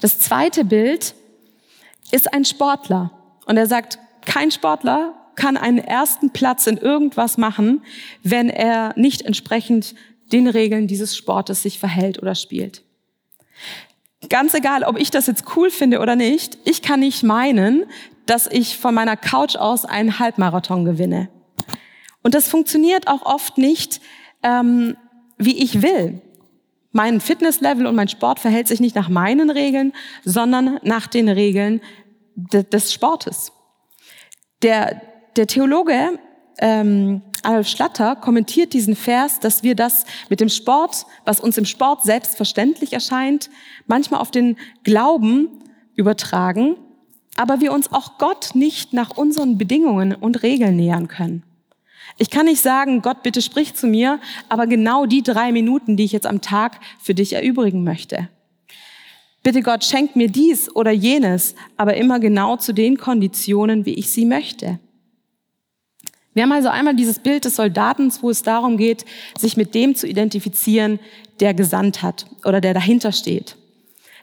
Das 0.00 0.18
zweite 0.18 0.64
Bild 0.64 1.14
ist 2.10 2.32
ein 2.32 2.44
Sportler. 2.44 3.10
Und 3.46 3.56
er 3.56 3.66
sagt, 3.66 3.98
kein 4.24 4.50
Sportler 4.50 5.14
kann 5.34 5.56
einen 5.56 5.78
ersten 5.78 6.30
Platz 6.30 6.66
in 6.66 6.78
irgendwas 6.78 7.38
machen, 7.38 7.82
wenn 8.22 8.48
er 8.48 8.94
nicht 8.96 9.22
entsprechend 9.22 9.94
den 10.32 10.48
Regeln 10.48 10.86
dieses 10.86 11.16
Sportes 11.16 11.62
sich 11.62 11.78
verhält 11.78 12.20
oder 12.20 12.34
spielt. 12.34 12.82
Ganz 14.28 14.54
egal, 14.54 14.82
ob 14.82 14.98
ich 14.98 15.10
das 15.10 15.26
jetzt 15.26 15.44
cool 15.56 15.70
finde 15.70 16.00
oder 16.00 16.16
nicht, 16.16 16.58
ich 16.64 16.82
kann 16.82 17.00
nicht 17.00 17.22
meinen, 17.22 17.84
dass 18.24 18.46
ich 18.46 18.76
von 18.76 18.94
meiner 18.94 19.16
Couch 19.16 19.56
aus 19.56 19.84
einen 19.84 20.18
Halbmarathon 20.18 20.84
gewinne. 20.84 21.28
Und 22.26 22.34
das 22.34 22.48
funktioniert 22.48 23.06
auch 23.06 23.24
oft 23.24 23.56
nicht, 23.56 24.00
ähm, 24.42 24.96
wie 25.38 25.62
ich 25.62 25.80
will. 25.80 26.20
Mein 26.90 27.20
Fitnesslevel 27.20 27.86
und 27.86 27.94
mein 27.94 28.08
Sport 28.08 28.40
verhält 28.40 28.66
sich 28.66 28.80
nicht 28.80 28.96
nach 28.96 29.08
meinen 29.08 29.48
Regeln, 29.48 29.92
sondern 30.24 30.80
nach 30.82 31.06
den 31.06 31.28
Regeln 31.28 31.80
de 32.34 32.64
des 32.64 32.92
Sportes. 32.92 33.52
Der, 34.62 35.00
der 35.36 35.46
Theologe 35.46 36.18
ähm, 36.58 37.22
Adolf 37.44 37.68
Schlatter 37.68 38.16
kommentiert 38.16 38.72
diesen 38.72 38.96
Vers, 38.96 39.38
dass 39.38 39.62
wir 39.62 39.76
das 39.76 40.04
mit 40.28 40.40
dem 40.40 40.48
Sport, 40.48 41.06
was 41.24 41.38
uns 41.38 41.56
im 41.56 41.64
Sport 41.64 42.02
selbstverständlich 42.02 42.92
erscheint, 42.92 43.50
manchmal 43.86 44.20
auf 44.20 44.32
den 44.32 44.56
Glauben 44.82 45.62
übertragen, 45.94 46.74
aber 47.36 47.60
wir 47.60 47.72
uns 47.72 47.92
auch 47.92 48.18
Gott 48.18 48.56
nicht 48.56 48.92
nach 48.92 49.16
unseren 49.16 49.58
Bedingungen 49.58 50.12
und 50.12 50.42
Regeln 50.42 50.74
nähern 50.74 51.06
können. 51.06 51.45
Ich 52.18 52.30
kann 52.30 52.46
nicht 52.46 52.62
sagen, 52.62 53.02
Gott, 53.02 53.22
bitte 53.22 53.42
sprich 53.42 53.74
zu 53.74 53.86
mir, 53.86 54.20
aber 54.48 54.66
genau 54.66 55.04
die 55.06 55.22
drei 55.22 55.52
Minuten, 55.52 55.96
die 55.96 56.04
ich 56.04 56.12
jetzt 56.12 56.26
am 56.26 56.40
Tag 56.40 56.80
für 56.98 57.14
dich 57.14 57.34
erübrigen 57.34 57.84
möchte. 57.84 58.28
Bitte 59.42 59.62
Gott, 59.62 59.84
schenk 59.84 60.16
mir 60.16 60.28
dies 60.28 60.74
oder 60.74 60.90
jenes, 60.90 61.54
aber 61.76 61.96
immer 61.96 62.18
genau 62.18 62.56
zu 62.56 62.72
den 62.72 62.96
Konditionen, 62.96 63.86
wie 63.86 63.94
ich 63.94 64.10
sie 64.10 64.24
möchte. 64.24 64.80
Wir 66.34 66.42
haben 66.42 66.52
also 66.52 66.68
einmal 66.68 66.96
dieses 66.96 67.18
Bild 67.18 67.44
des 67.44 67.56
Soldatens, 67.56 68.22
wo 68.22 68.30
es 68.30 68.42
darum 68.42 68.76
geht, 68.76 69.04
sich 69.38 69.56
mit 69.56 69.74
dem 69.74 69.94
zu 69.94 70.06
identifizieren, 70.06 70.98
der 71.40 71.54
gesandt 71.54 72.02
hat 72.02 72.26
oder 72.44 72.60
der 72.60 72.74
dahinter 72.74 73.12
steht. 73.12 73.56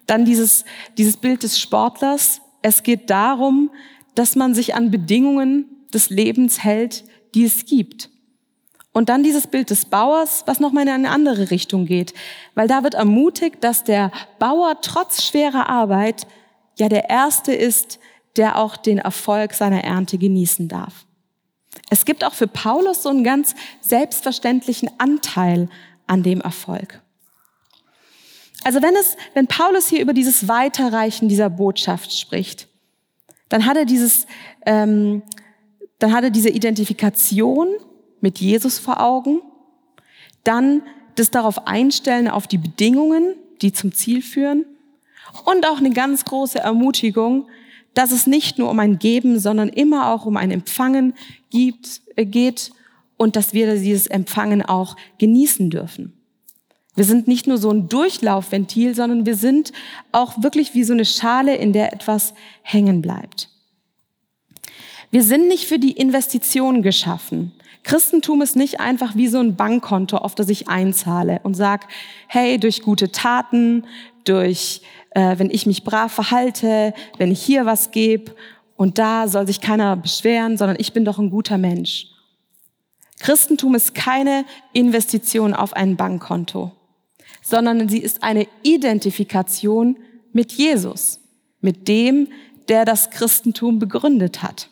Dann 0.08 0.26
dieses, 0.26 0.66
dieses 0.98 1.18
Bild 1.18 1.44
des 1.44 1.60
Sportlers. 1.60 2.42
Es 2.62 2.84
geht 2.84 3.10
darum, 3.10 3.72
dass 4.16 4.36
man 4.36 4.54
sich 4.54 4.76
an 4.76 4.92
Bedingungen 4.92 5.66
des 5.94 6.10
Lebens 6.10 6.64
hält, 6.64 7.04
die 7.34 7.46
es 7.46 7.66
gibt. 7.66 8.10
Und 8.92 9.10
dann 9.10 9.24
dieses 9.24 9.48
Bild 9.48 9.72
des 9.72 9.86
Bauers, 9.86 10.44
was 10.46 10.60
nochmal 10.60 10.84
in 10.84 10.90
eine 10.90 11.10
andere 11.10 11.50
Richtung 11.50 11.86
geht. 11.86 12.14
Weil 12.54 12.68
da 12.68 12.84
wird 12.84 12.94
ermutigt, 12.94 13.64
dass 13.64 13.84
der 13.84 14.12
Bauer 14.38 14.82
trotz 14.82 15.24
schwerer 15.24 15.68
Arbeit 15.68 16.28
ja 16.78 16.90
der 16.90 17.10
Erste 17.10 17.54
ist, 17.54 18.00
der 18.36 18.58
auch 18.58 18.78
den 18.78 19.00
Erfolg 19.00 19.54
seiner 19.54 19.84
Ernte 19.84 20.18
genießen 20.18 20.68
darf. 20.68 21.06
Es 21.90 22.06
gibt 22.06 22.24
auch 22.24 22.34
für 22.34 22.48
Paulus 22.48 23.04
so 23.04 23.10
einen 23.10 23.24
ganz 23.24 23.56
selbstverständlichen 23.82 24.90
Anteil 25.00 25.70
an 26.06 26.22
dem 26.22 26.42
Erfolg. 26.42 27.02
Also 28.64 28.82
wenn 28.82 28.96
es, 28.96 29.18
wenn 29.34 29.48
Paulus 29.48 29.88
hier 29.88 30.02
über 30.02 30.14
dieses 30.14 30.48
Weiterreichen 30.48 31.28
dieser 31.30 31.50
Botschaft 31.50 32.18
spricht, 32.18 32.68
dann 33.50 33.66
hat 33.66 33.78
er 33.78 33.86
dieses, 33.86 34.26
ähm, 34.66 35.22
dann 36.04 36.12
hat 36.12 36.26
er 36.26 36.32
diese 36.32 36.50
Identifikation 36.50 37.70
mit 38.20 38.40
Jesus 38.40 38.78
vor 38.78 39.00
Augen, 39.00 39.40
dann 40.44 40.82
das 41.16 41.32
darauf 41.32 41.66
einstellen 41.66 42.28
auf 42.28 42.46
die 42.46 42.58
Bedingungen, 42.58 43.36
die 43.62 43.72
zum 43.72 43.94
Ziel 43.94 44.22
führen 44.22 44.66
und 45.46 45.66
auch 45.66 45.78
eine 45.78 45.92
ganz 45.92 46.26
große 46.26 46.60
Ermutigung, 46.60 47.48
dass 47.94 48.12
es 48.12 48.28
nicht 48.28 48.60
nur 48.60 48.70
um 48.70 48.80
ein 48.80 49.00
Geben, 49.00 49.40
sondern 49.40 49.70
immer 49.70 50.10
auch 50.10 50.26
um 50.26 50.36
ein 50.36 50.52
Empfangen 50.52 51.14
gibt, 51.50 52.02
äh, 52.18 52.26
geht 52.26 52.72
und 53.16 53.38
dass 53.38 53.54
wir 53.54 53.74
dieses 53.74 54.08
Empfangen 54.08 54.62
auch 54.62 54.98
genießen 55.20 55.70
dürfen. 55.70 56.12
Wir 56.96 57.06
sind 57.06 57.30
nicht 57.30 57.48
nur 57.48 57.58
so 57.58 57.72
ein 57.72 57.88
Durchlaufventil, 57.88 58.94
sondern 58.94 59.26
wir 59.26 59.38
sind 59.38 59.72
auch 60.12 60.44
wirklich 60.44 60.74
wie 60.74 60.84
so 60.84 60.92
eine 60.92 61.06
Schale, 61.06 61.56
in 61.56 61.72
der 61.72 61.94
etwas 61.94 62.34
hängen 62.62 63.02
bleibt. 63.02 63.53
Wir 65.14 65.22
sind 65.22 65.48
nicht 65.48 65.68
für 65.68 65.78
die 65.78 65.92
Investition 65.92 66.82
geschaffen. 66.82 67.52
Christentum 67.84 68.42
ist 68.42 68.56
nicht 68.56 68.80
einfach 68.80 69.16
wie 69.16 69.28
so 69.28 69.38
ein 69.38 69.56
Bankkonto, 69.56 70.18
auf 70.18 70.34
das 70.34 70.50
ich 70.50 70.70
einzahle 70.70 71.40
und 71.44 71.54
sag, 71.54 71.88
hey, 72.26 72.58
durch 72.58 72.82
gute 72.82 73.12
Taten, 73.12 73.86
durch, 74.24 74.82
äh, 75.12 75.38
wenn 75.38 75.52
ich 75.52 75.68
mich 75.68 75.84
brav 75.84 76.12
verhalte, 76.12 76.96
wenn 77.20 77.30
ich 77.30 77.44
hier 77.44 77.68
was 77.68 77.92
gebe 77.92 78.34
und 78.76 78.98
da 78.98 79.28
soll 79.28 79.46
sich 79.46 79.62
keiner 79.62 79.96
beschweren, 79.98 80.58
sondern 80.58 80.78
ich 80.80 80.94
bin 80.94 81.06
doch 81.06 81.20
ein 81.20 81.30
guter 81.30 81.60
Mensch. 81.60 82.08
Christentum 83.20 83.76
ist 83.76 83.94
keine 83.94 84.46
Investition 84.74 85.54
auf 85.54 85.74
ein 85.74 85.96
Bankkonto, 85.96 86.72
sondern 87.44 87.88
sie 87.88 88.00
ist 88.00 88.24
eine 88.24 88.48
Identifikation 88.64 89.96
mit 90.32 90.54
Jesus, 90.54 91.20
mit 91.62 91.88
dem, 91.88 92.30
der 92.68 92.84
das 92.84 93.12
Christentum 93.12 93.78
begründet 93.78 94.42
hat. 94.42 94.70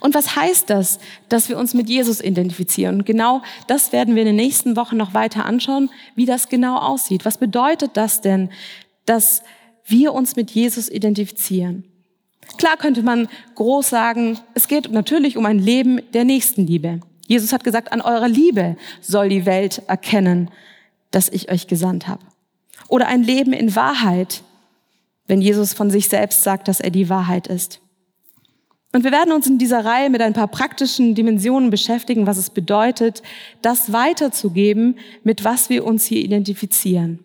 Und 0.00 0.14
was 0.14 0.36
heißt 0.36 0.70
das, 0.70 0.98
dass 1.28 1.48
wir 1.48 1.58
uns 1.58 1.74
mit 1.74 1.88
Jesus 1.88 2.20
identifizieren? 2.20 3.04
Genau 3.04 3.42
das 3.66 3.92
werden 3.92 4.14
wir 4.14 4.22
in 4.22 4.28
den 4.28 4.36
nächsten 4.36 4.76
Wochen 4.76 4.96
noch 4.96 5.14
weiter 5.14 5.44
anschauen, 5.44 5.90
wie 6.14 6.26
das 6.26 6.48
genau 6.48 6.78
aussieht. 6.78 7.24
Was 7.24 7.38
bedeutet 7.38 7.92
das 7.94 8.20
denn, 8.20 8.50
dass 9.04 9.42
wir 9.84 10.12
uns 10.12 10.36
mit 10.36 10.50
Jesus 10.50 10.88
identifizieren? 10.88 11.84
Klar 12.58 12.76
könnte 12.76 13.02
man 13.02 13.28
groß 13.54 13.88
sagen, 13.88 14.38
es 14.54 14.68
geht 14.68 14.90
natürlich 14.90 15.36
um 15.36 15.46
ein 15.46 15.58
Leben 15.58 16.00
der 16.12 16.24
Nächstenliebe. 16.24 17.00
Jesus 17.26 17.52
hat 17.52 17.64
gesagt, 17.64 17.92
an 17.92 18.00
eurer 18.00 18.28
Liebe 18.28 18.76
soll 19.00 19.28
die 19.28 19.46
Welt 19.46 19.82
erkennen, 19.88 20.50
dass 21.10 21.28
ich 21.28 21.50
euch 21.50 21.66
gesandt 21.66 22.08
habe. 22.08 22.22
Oder 22.88 23.08
ein 23.08 23.22
Leben 23.22 23.52
in 23.52 23.74
Wahrheit, 23.74 24.42
wenn 25.26 25.40
Jesus 25.40 25.72
von 25.72 25.90
sich 25.90 26.08
selbst 26.08 26.42
sagt, 26.44 26.68
dass 26.68 26.80
er 26.80 26.90
die 26.90 27.08
Wahrheit 27.08 27.48
ist. 27.48 27.80
Und 28.96 29.04
wir 29.04 29.12
werden 29.12 29.34
uns 29.34 29.46
in 29.46 29.58
dieser 29.58 29.84
Reihe 29.84 30.08
mit 30.08 30.22
ein 30.22 30.32
paar 30.32 30.48
praktischen 30.48 31.14
Dimensionen 31.14 31.68
beschäftigen, 31.68 32.26
was 32.26 32.38
es 32.38 32.48
bedeutet, 32.48 33.22
das 33.60 33.92
weiterzugeben, 33.92 34.96
mit 35.22 35.44
was 35.44 35.68
wir 35.68 35.84
uns 35.84 36.06
hier 36.06 36.24
identifizieren. 36.24 37.18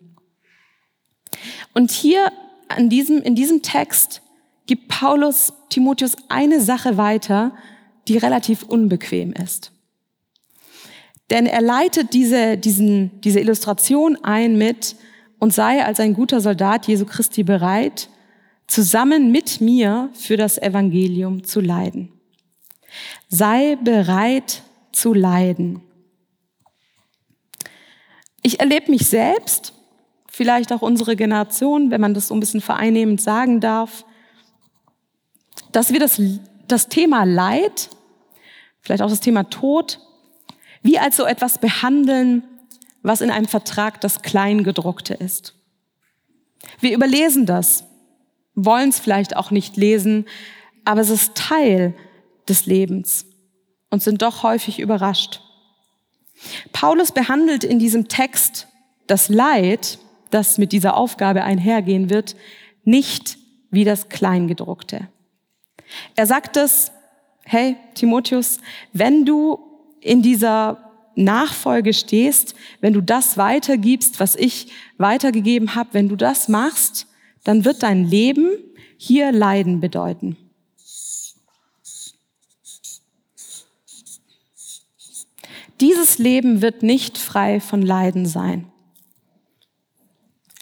Und 1.72 1.90
hier 1.90 2.30
an 2.68 2.90
diesem, 2.90 3.22
in 3.22 3.34
diesem 3.34 3.62
Text 3.62 4.20
gibt 4.66 4.88
Paulus 4.88 5.54
Timotheus 5.70 6.14
eine 6.28 6.60
Sache 6.60 6.98
weiter, 6.98 7.54
die 8.06 8.18
relativ 8.18 8.64
unbequem 8.64 9.32
ist. 9.32 9.72
Denn 11.30 11.46
er 11.46 11.62
leitet 11.62 12.12
diese, 12.12 12.58
diesen, 12.58 13.18
diese 13.22 13.40
Illustration 13.40 14.22
ein 14.22 14.58
mit 14.58 14.94
und 15.38 15.54
sei 15.54 15.82
als 15.82 16.00
ein 16.00 16.12
guter 16.12 16.42
Soldat 16.42 16.86
Jesu 16.86 17.06
Christi 17.06 17.44
bereit, 17.44 18.10
zusammen 18.66 19.30
mit 19.30 19.60
mir 19.60 20.10
für 20.14 20.36
das 20.36 20.58
Evangelium 20.58 21.44
zu 21.44 21.60
leiden. 21.60 22.12
Sei 23.28 23.76
bereit 23.76 24.62
zu 24.92 25.14
leiden. 25.14 25.82
Ich 28.42 28.60
erlebe 28.60 28.90
mich 28.90 29.06
selbst, 29.06 29.72
vielleicht 30.28 30.72
auch 30.72 30.82
unsere 30.82 31.14
Generation, 31.14 31.90
wenn 31.90 32.00
man 32.00 32.14
das 32.14 32.28
so 32.28 32.34
ein 32.34 32.40
bisschen 32.40 32.60
vereinnehmend 32.60 33.20
sagen 33.20 33.60
darf, 33.60 34.04
dass 35.70 35.92
wir 35.92 36.00
das, 36.00 36.20
das 36.68 36.88
Thema 36.88 37.24
Leid, 37.24 37.90
vielleicht 38.80 39.02
auch 39.02 39.10
das 39.10 39.20
Thema 39.20 39.44
Tod, 39.44 40.00
wie 40.82 40.98
als 40.98 41.16
so 41.16 41.24
etwas 41.24 41.58
behandeln, 41.58 42.42
was 43.02 43.20
in 43.20 43.30
einem 43.30 43.46
Vertrag 43.46 44.00
das 44.00 44.22
Kleingedruckte 44.22 45.14
ist. 45.14 45.54
Wir 46.80 46.94
überlesen 46.94 47.46
das 47.46 47.84
wollen 48.54 48.90
es 48.90 48.98
vielleicht 48.98 49.36
auch 49.36 49.50
nicht 49.50 49.76
lesen, 49.76 50.26
aber 50.84 51.00
es 51.00 51.10
ist 51.10 51.34
Teil 51.34 51.94
des 52.48 52.66
Lebens 52.66 53.26
und 53.90 54.02
sind 54.02 54.22
doch 54.22 54.42
häufig 54.42 54.78
überrascht. 54.78 55.40
Paulus 56.72 57.12
behandelt 57.12 57.64
in 57.64 57.78
diesem 57.78 58.08
Text 58.08 58.68
das 59.06 59.28
Leid, 59.28 59.98
das 60.30 60.58
mit 60.58 60.72
dieser 60.72 60.96
Aufgabe 60.96 61.44
einhergehen 61.44 62.10
wird, 62.10 62.36
nicht 62.84 63.38
wie 63.70 63.84
das 63.84 64.08
Kleingedruckte. 64.08 65.08
Er 66.16 66.26
sagt 66.26 66.56
es, 66.56 66.90
hey 67.44 67.76
Timotheus, 67.94 68.58
wenn 68.92 69.24
du 69.24 69.58
in 70.00 70.22
dieser 70.22 70.90
Nachfolge 71.14 71.92
stehst, 71.92 72.54
wenn 72.80 72.92
du 72.92 73.00
das 73.00 73.36
weitergibst, 73.36 74.18
was 74.18 74.34
ich 74.34 74.72
weitergegeben 74.98 75.74
habe, 75.74 75.90
wenn 75.92 76.08
du 76.08 76.16
das 76.16 76.48
machst, 76.48 77.06
dann 77.44 77.64
wird 77.64 77.82
dein 77.82 78.04
Leben 78.04 78.50
hier 78.96 79.32
Leiden 79.32 79.80
bedeuten. 79.80 80.36
dieses 85.82 86.18
Leben 86.18 86.62
wird 86.62 86.84
nicht 86.84 87.18
frei 87.18 87.58
von 87.60 87.82
Leiden 87.82 88.24
sein. 88.24 88.66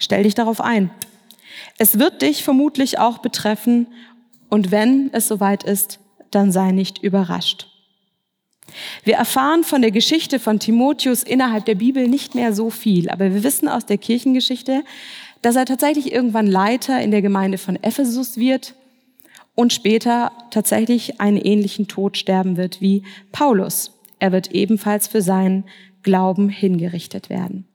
Stell 0.01 0.23
dich 0.23 0.35
darauf 0.35 0.63
ein. 0.63 0.91
Es 1.77 1.99
wird 1.99 2.23
dich 2.23 2.43
vermutlich 2.43 2.99
auch 2.99 3.19
betreffen 3.19 3.87
und 4.49 4.71
wenn 4.71 5.11
es 5.13 5.29
soweit 5.29 5.63
ist, 5.63 6.01
dann 6.31 6.51
sei 6.53 6.73
nicht 6.73 7.03
überrascht. 7.03 7.67
Wir 9.05 9.17
erfahren 9.17 9.63
von 9.63 9.83
der 9.83 9.91
Geschichte 9.91 10.39
von 10.39 10.59
Timotheus 10.59 11.23
innerhalb 11.23 11.67
der 11.67 11.75
Bibel 11.75 12.09
nicht 12.09 12.35
mehr 12.35 12.55
so 12.55 12.71
viel, 12.71 13.11
aber 13.11 13.35
wir 13.35 13.43
wissen 13.43 13.69
aus 13.69 13.85
der 13.85 13.99
Kirchengeschichte, 13.99 14.85
dass 15.43 15.57
er 15.57 15.65
tatsächlich 15.65 16.13
irgendwann 16.13 16.47
Leiter 16.47 17.01
in 17.01 17.11
der 17.11 17.23
Gemeinde 17.23 17.59
von 17.59 17.77
Ephesus 17.83 18.37
wird 18.37 18.75
und 19.55 19.73
später 19.73 20.33
tatsächlich 20.51 21.21
einen 21.21 21.37
ähnlichen 21.37 21.89
Tod 21.89 22.17
sterben 22.17 22.57
wird 22.57 22.81
wie 22.81 23.03
Paulus. 23.33 23.93
Er 24.19 24.33
wird 24.33 24.53
ebenfalls 24.53 25.09
für 25.09 25.23
seinen 25.23 25.65
Glauben 26.03 26.49
hingerichtet 26.49 27.29
werden. 27.29 27.67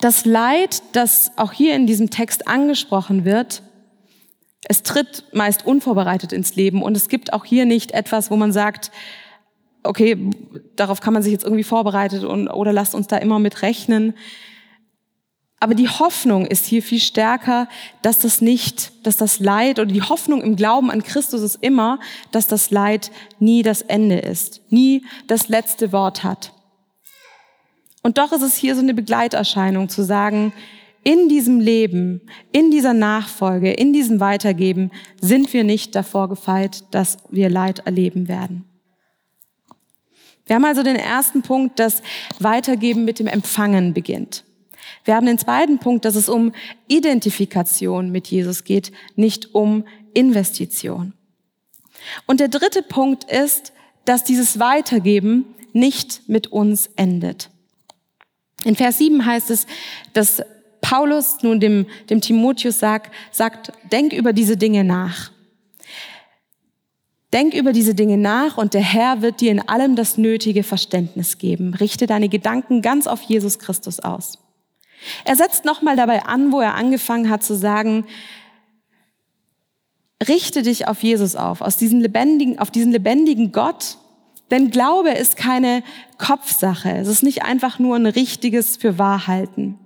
Das 0.00 0.24
Leid, 0.24 0.82
das 0.92 1.32
auch 1.36 1.52
hier 1.52 1.74
in 1.74 1.86
diesem 1.86 2.10
Text 2.10 2.48
angesprochen 2.48 3.24
wird, 3.24 3.62
es 4.66 4.82
tritt 4.82 5.24
meist 5.32 5.64
unvorbereitet 5.66 6.32
ins 6.32 6.56
Leben 6.56 6.82
und 6.82 6.96
es 6.96 7.08
gibt 7.08 7.32
auch 7.32 7.44
hier 7.44 7.66
nicht 7.66 7.92
etwas, 7.92 8.30
wo 8.30 8.36
man 8.36 8.52
sagt, 8.52 8.90
okay, 9.84 10.16
darauf 10.76 11.00
kann 11.00 11.14
man 11.14 11.22
sich 11.22 11.32
jetzt 11.32 11.44
irgendwie 11.44 11.62
vorbereitet 11.62 12.24
und, 12.24 12.48
oder 12.48 12.72
lasst 12.72 12.94
uns 12.94 13.06
da 13.06 13.18
immer 13.18 13.38
mit 13.38 13.62
rechnen. 13.62 14.14
Aber 15.60 15.74
die 15.74 15.88
Hoffnung 15.88 16.46
ist 16.46 16.66
hier 16.66 16.82
viel 16.82 17.00
stärker, 17.00 17.68
dass 18.02 18.18
das 18.18 18.40
nicht, 18.40 18.92
dass 19.06 19.16
das 19.16 19.40
Leid 19.40 19.78
oder 19.78 19.90
die 19.90 20.02
Hoffnung 20.02 20.42
im 20.42 20.56
Glauben 20.56 20.90
an 20.90 21.02
Christus 21.02 21.40
ist 21.40 21.58
immer, 21.62 22.00
dass 22.32 22.48
das 22.48 22.70
Leid 22.70 23.10
nie 23.38 23.62
das 23.62 23.80
Ende 23.80 24.18
ist, 24.18 24.60
nie 24.70 25.04
das 25.26 25.48
letzte 25.48 25.92
Wort 25.92 26.24
hat. 26.24 26.52
Und 28.02 28.18
doch 28.18 28.32
ist 28.32 28.42
es 28.42 28.56
hier 28.56 28.74
so 28.74 28.82
eine 28.82 28.92
Begleiterscheinung 28.92 29.88
zu 29.88 30.02
sagen, 30.02 30.52
in 31.02 31.28
diesem 31.28 31.60
Leben, 31.60 32.22
in 32.52 32.70
dieser 32.70 32.94
Nachfolge, 32.94 33.72
in 33.72 33.92
diesem 33.92 34.20
Weitergeben 34.20 34.90
sind 35.20 35.52
wir 35.52 35.64
nicht 35.64 35.94
davor 35.94 36.28
gefeit, 36.28 36.84
dass 36.90 37.18
wir 37.30 37.48
Leid 37.48 37.80
erleben 37.86 38.28
werden. 38.28 38.64
Wir 40.46 40.56
haben 40.56 40.64
also 40.64 40.82
den 40.82 40.96
ersten 40.96 41.42
Punkt, 41.42 41.78
dass 41.78 42.02
Weitergeben 42.38 43.04
mit 43.04 43.18
dem 43.18 43.26
Empfangen 43.26 43.94
beginnt. 43.94 44.44
Wir 45.04 45.14
haben 45.14 45.26
den 45.26 45.38
zweiten 45.38 45.78
Punkt, 45.78 46.04
dass 46.04 46.14
es 46.14 46.28
um 46.28 46.52
Identifikation 46.88 48.10
mit 48.10 48.28
Jesus 48.28 48.64
geht, 48.64 48.92
nicht 49.16 49.54
um 49.54 49.84
Investition. 50.12 51.14
Und 52.26 52.40
der 52.40 52.48
dritte 52.48 52.82
Punkt 52.82 53.24
ist, 53.24 53.72
dass 54.04 54.24
dieses 54.24 54.58
Weitergeben 54.58 55.46
nicht 55.72 56.28
mit 56.28 56.48
uns 56.48 56.90
endet. 56.96 57.50
In 58.64 58.76
Vers 58.76 58.98
7 58.98 59.24
heißt 59.24 59.50
es, 59.50 59.66
dass 60.12 60.42
Paulus 60.80 61.42
nun 61.42 61.60
dem, 61.60 61.86
dem 62.10 62.20
Timotheus 62.20 62.78
sagt, 62.78 63.12
sagt, 63.30 63.72
denk 63.90 64.12
über 64.12 64.32
diese 64.32 64.56
Dinge 64.56 64.84
nach. 64.84 65.32
Denk 67.34 67.52
über 67.52 67.72
diese 67.72 67.94
Dinge 67.94 68.16
nach 68.16 68.56
und 68.56 68.72
der 68.72 68.80
Herr 68.80 69.20
wird 69.20 69.40
dir 69.40 69.50
in 69.50 69.68
allem 69.68 69.96
das 69.96 70.16
nötige 70.16 70.62
Verständnis 70.62 71.36
geben. 71.36 71.74
Richte 71.74 72.06
deine 72.06 72.30
Gedanken 72.30 72.80
ganz 72.80 73.06
auf 73.06 73.20
Jesus 73.22 73.58
Christus 73.58 74.00
aus. 74.00 74.38
Er 75.26 75.36
setzt 75.36 75.66
nochmal 75.66 75.96
dabei 75.96 76.24
an, 76.24 76.52
wo 76.52 76.60
er 76.60 76.74
angefangen 76.74 77.28
hat 77.28 77.42
zu 77.42 77.54
sagen, 77.54 78.06
richte 80.26 80.62
dich 80.62 80.88
auf 80.88 81.02
Jesus 81.02 81.36
auf, 81.36 81.60
aus 81.60 81.76
diesen 81.76 82.00
lebendigen, 82.00 82.58
auf 82.58 82.70
diesen 82.70 82.92
lebendigen 82.92 83.52
Gott, 83.52 83.98
denn 84.50 84.70
Glaube 84.70 85.10
ist 85.10 85.36
keine 85.36 85.82
Kopfsache. 86.16 86.96
Es 86.96 87.08
ist 87.08 87.22
nicht 87.22 87.42
einfach 87.42 87.78
nur 87.78 87.96
ein 87.96 88.06
richtiges 88.06 88.76
für 88.76 88.98
Wahrhalten 88.98 89.78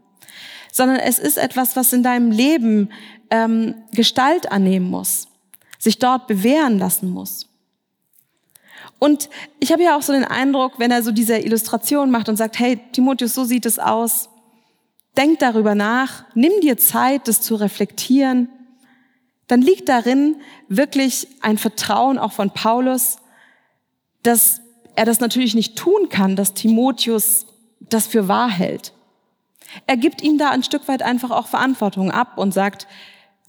sondern 0.72 0.98
es 0.98 1.18
ist 1.18 1.38
etwas, 1.38 1.76
was 1.76 1.92
in 1.92 2.02
deinem 2.02 2.30
Leben 2.30 2.90
ähm, 3.30 3.74
Gestalt 3.92 4.50
annehmen 4.50 4.88
muss, 4.88 5.27
sich 5.78 5.98
dort 5.98 6.26
bewähren 6.26 6.78
lassen 6.78 7.10
muss. 7.10 7.46
Und 8.98 9.28
ich 9.60 9.72
habe 9.72 9.82
ja 9.82 9.96
auch 9.96 10.02
so 10.02 10.12
den 10.12 10.24
Eindruck, 10.24 10.78
wenn 10.78 10.90
er 10.90 11.02
so 11.02 11.12
diese 11.12 11.38
Illustration 11.38 12.10
macht 12.10 12.28
und 12.28 12.36
sagt, 12.36 12.58
hey, 12.58 12.80
Timotheus, 12.92 13.34
so 13.34 13.44
sieht 13.44 13.64
es 13.64 13.78
aus. 13.78 14.28
Denk 15.16 15.38
darüber 15.38 15.74
nach, 15.74 16.24
nimm 16.34 16.60
dir 16.60 16.76
Zeit, 16.76 17.28
das 17.28 17.40
zu 17.40 17.54
reflektieren. 17.54 18.48
Dann 19.46 19.62
liegt 19.62 19.88
darin 19.88 20.36
wirklich 20.68 21.28
ein 21.40 21.58
Vertrauen 21.58 22.18
auch 22.18 22.32
von 22.32 22.50
Paulus, 22.50 23.18
dass 24.22 24.60
er 24.94 25.04
das 25.04 25.20
natürlich 25.20 25.54
nicht 25.54 25.76
tun 25.76 26.08
kann, 26.08 26.36
dass 26.36 26.54
Timotheus 26.54 27.46
das 27.80 28.06
für 28.06 28.28
wahr 28.28 28.50
hält. 28.50 28.92
Er 29.86 29.96
gibt 29.96 30.22
ihm 30.22 30.38
da 30.38 30.50
ein 30.50 30.62
Stück 30.62 30.88
weit 30.88 31.02
einfach 31.02 31.30
auch 31.30 31.46
Verantwortung 31.46 32.10
ab 32.10 32.36
und 32.36 32.52
sagt, 32.52 32.86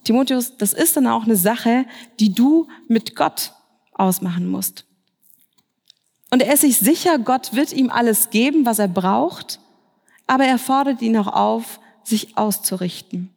Timotheus, 0.03 0.57
das 0.57 0.73
ist 0.73 0.97
dann 0.97 1.07
auch 1.07 1.23
eine 1.23 1.35
Sache, 1.35 1.85
die 2.19 2.33
du 2.33 2.67
mit 2.87 3.15
Gott 3.15 3.53
ausmachen 3.93 4.47
musst. 4.47 4.85
Und 6.31 6.41
er 6.41 6.53
ist 6.53 6.61
sich 6.61 6.77
sicher, 6.77 7.17
Gott 7.19 7.53
wird 7.53 7.73
ihm 7.73 7.89
alles 7.89 8.29
geben, 8.29 8.65
was 8.65 8.79
er 8.79 8.87
braucht, 8.87 9.59
aber 10.27 10.45
er 10.45 10.59
fordert 10.59 11.01
ihn 11.01 11.17
auch 11.17 11.27
auf, 11.27 11.79
sich 12.03 12.37
auszurichten. 12.37 13.29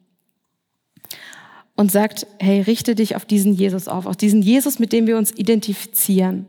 Und 1.75 1.91
sagt, 1.91 2.27
hey, 2.39 2.61
richte 2.61 2.93
dich 2.93 3.15
auf 3.15 3.25
diesen 3.25 3.53
Jesus 3.53 3.87
auf, 3.87 4.05
auf 4.05 4.15
diesen 4.15 4.43
Jesus, 4.43 4.77
mit 4.77 4.93
dem 4.93 5.07
wir 5.07 5.17
uns 5.17 5.31
identifizieren. 5.31 6.45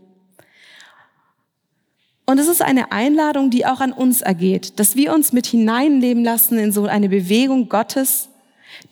Und 2.27 2.38
es 2.38 2.48
ist 2.48 2.61
eine 2.61 2.92
Einladung, 2.92 3.50
die 3.50 3.64
auch 3.64 3.81
an 3.81 3.92
uns 3.92 4.20
ergeht, 4.20 4.79
dass 4.79 4.96
wir 4.96 5.14
uns 5.14 5.33
mit 5.33 5.46
hineinleben 5.46 6.24
lassen 6.24 6.59
in 6.59 6.72
so 6.72 6.85
eine 6.85 7.09
Bewegung 7.09 7.70
Gottes, 7.70 8.29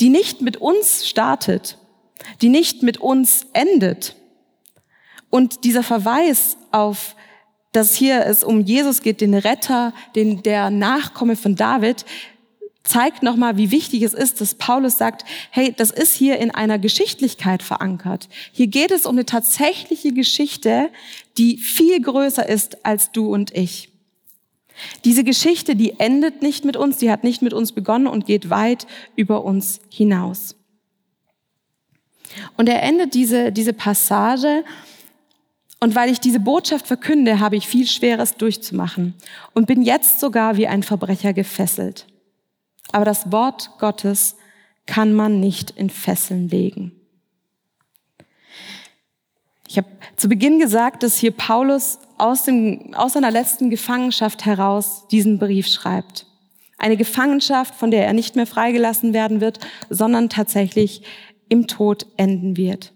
die 0.01 0.09
nicht 0.09 0.41
mit 0.41 0.57
uns 0.57 1.07
startet, 1.09 1.79
die 2.41 2.49
nicht 2.49 2.83
mit 2.83 2.99
uns 2.99 3.47
endet. 3.53 4.17
Und 5.31 5.65
dieser 5.65 5.83
Verweis 5.83 6.57
auf, 6.71 7.17
dass 7.73 7.95
hier 7.95 8.27
es 8.27 8.45
um 8.45 8.61
Jesus 8.61 9.03
geht, 9.03 9.21
den 9.21 9.35
Retter, 9.35 9.95
den, 10.15 10.43
der 10.43 10.71
Nachkomme 10.71 11.37
von 11.37 11.57
David, 11.57 12.05
zeigt 12.85 13.23
nochmal, 13.23 13.57
wie 13.57 13.71
wichtig 13.71 14.03
es 14.03 14.13
ist, 14.13 14.41
dass 14.41 14.55
Paulus 14.55 14.99
sagt, 14.99 15.25
hey, 15.51 15.73
das 15.77 15.91
ist 15.91 16.15
hier 16.15 16.39
in 16.39 16.51
einer 16.51 16.79
Geschichtlichkeit 16.79 17.63
verankert. 17.63 18.29
Hier 18.53 18.67
geht 18.67 18.91
es 18.91 19.07
um 19.07 19.15
eine 19.15 19.25
tatsächliche 19.25 20.13
Geschichte, 20.13 20.91
die 21.39 21.59
viel 21.59 22.01
größer 22.01 22.49
ist 22.49 22.85
als 22.85 23.13
du 23.13 23.33
und 23.33 23.57
ich. 23.57 23.92
Diese 25.05 25.25
Geschichte, 25.25 25.77
die 25.77 25.99
endet 26.01 26.43
nicht 26.43 26.65
mit 26.65 26.77
uns, 26.77 26.99
die 26.99 27.11
hat 27.11 27.25
nicht 27.25 27.43
mit 27.43 27.53
uns 27.53 27.73
begonnen 27.73 28.07
und 28.07 28.27
geht 28.27 28.51
weit 28.51 28.87
über 29.17 29.45
uns 29.45 29.81
hinaus. 29.91 30.57
Und 32.57 32.69
er 32.69 32.83
endet 32.83 33.15
diese, 33.15 33.53
diese 33.53 33.73
Passage 33.73 34.65
und 35.81 35.95
weil 35.95 36.11
ich 36.11 36.21
diese 36.21 36.41
Botschaft 36.41 36.87
verkünde, 36.87 37.41
habe 37.41 37.57
ich 37.57 37.67
viel 37.67 37.87
Schweres 37.87 38.37
durchzumachen 38.37 39.15
und 39.53 39.67
bin 39.67 39.83
jetzt 39.83 40.21
sogar 40.21 40.57
wie 40.57 40.69
ein 40.69 40.83
Verbrecher 40.83 41.33
gefesselt. 41.33 42.07
Aber 42.93 43.05
das 43.05 43.33
Wort 43.33 43.71
Gottes 43.79 44.37
kann 44.87 45.13
man 45.13 45.41
nicht 45.41 45.73
in 45.73 45.91
Fesseln 45.91 46.49
legen. 46.49 46.93
Ich 49.69 49.79
habe 49.79 49.89
zu 50.17 50.29
Beginn 50.29 50.59
gesagt, 50.59 51.03
dass 51.03 51.17
hier 51.17 51.33
Paulus 51.33 51.99
aus, 52.23 52.45
dem, 52.45 52.95
aus 52.95 53.15
seiner 53.15 53.33
letzten 53.33 53.69
Gefangenschaft 53.69 54.45
heraus 54.47 55.09
diesen 55.09 55.41
Brief 55.41 55.67
schreibt. 55.67 56.27
Eine 56.79 56.97
Gefangenschaft, 56.97 57.75
von 57.75 57.91
der 57.91 58.07
er 58.07 58.13
nicht 58.13 58.37
mehr 58.37 58.47
freigelassen 58.47 59.13
werden 59.13 59.41
wird, 59.41 59.59
sondern 59.91 60.29
tatsächlich 60.29 61.03
im 61.49 61.67
Tod 61.67 62.07
enden 62.17 62.57
wird. 62.57 62.93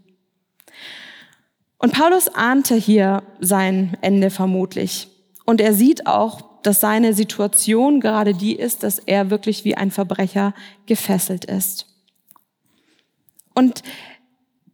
Und 1.79 1.93
Paulus 1.93 2.29
ahnte 2.29 2.77
hier 2.77 3.25
sein 3.41 3.97
Ende 4.01 4.31
vermutlich. 4.31 5.09
Und 5.45 5.61
er 5.61 5.75
sieht 5.75 6.07
auch, 6.07 6.63
dass 6.63 6.81
seine 6.81 7.13
Situation 7.13 8.01
gerade 8.01 8.33
die 8.33 8.55
ist, 8.55 8.85
dass 8.85 9.01
er 9.01 9.31
wirklich 9.31 9.65
wie 9.65 9.77
ein 9.77 9.91
Verbrecher 9.91 10.55
gefesselt 10.87 11.45
ist. 11.45 11.87
Und 13.55 13.83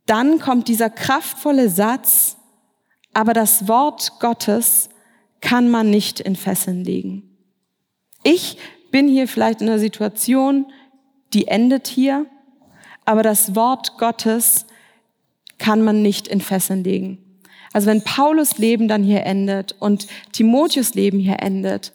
dann 0.05 0.41
kommt 0.41 0.69
dieser 0.69 0.91
kraftvolle 0.91 1.71
Satz, 1.71 2.37
aber 3.13 3.33
das 3.33 3.69
Wort 3.69 4.19
Gottes 4.21 4.89
kann 5.41 5.71
man 5.71 5.91
nicht 5.91 6.21
in 6.21 6.37
Fesseln 6.37 6.85
legen. 6.85 7.37
Ich 8.23 8.57
bin 8.91 9.09
hier 9.09 9.27
vielleicht 9.27 9.61
in 9.61 9.69
einer 9.69 9.79
Situation, 9.79 10.67
die 11.33 11.49
endet 11.49 11.89
hier, 11.89 12.27
aber 13.05 13.23
das 13.23 13.55
Wort 13.57 13.99
Gottes 13.99 14.67
kann 15.59 15.83
man 15.83 16.03
nicht 16.03 16.29
in 16.29 16.41
Fesseln 16.41 16.85
legen. 16.85 17.19
Also 17.73 17.87
wenn 17.87 18.03
Paulus 18.03 18.59
Leben 18.59 18.87
dann 18.87 19.03
hier 19.03 19.25
endet 19.25 19.75
und 19.81 20.07
Timotheus 20.33 20.95
Leben 20.95 21.19
hier 21.19 21.41
endet 21.41 21.93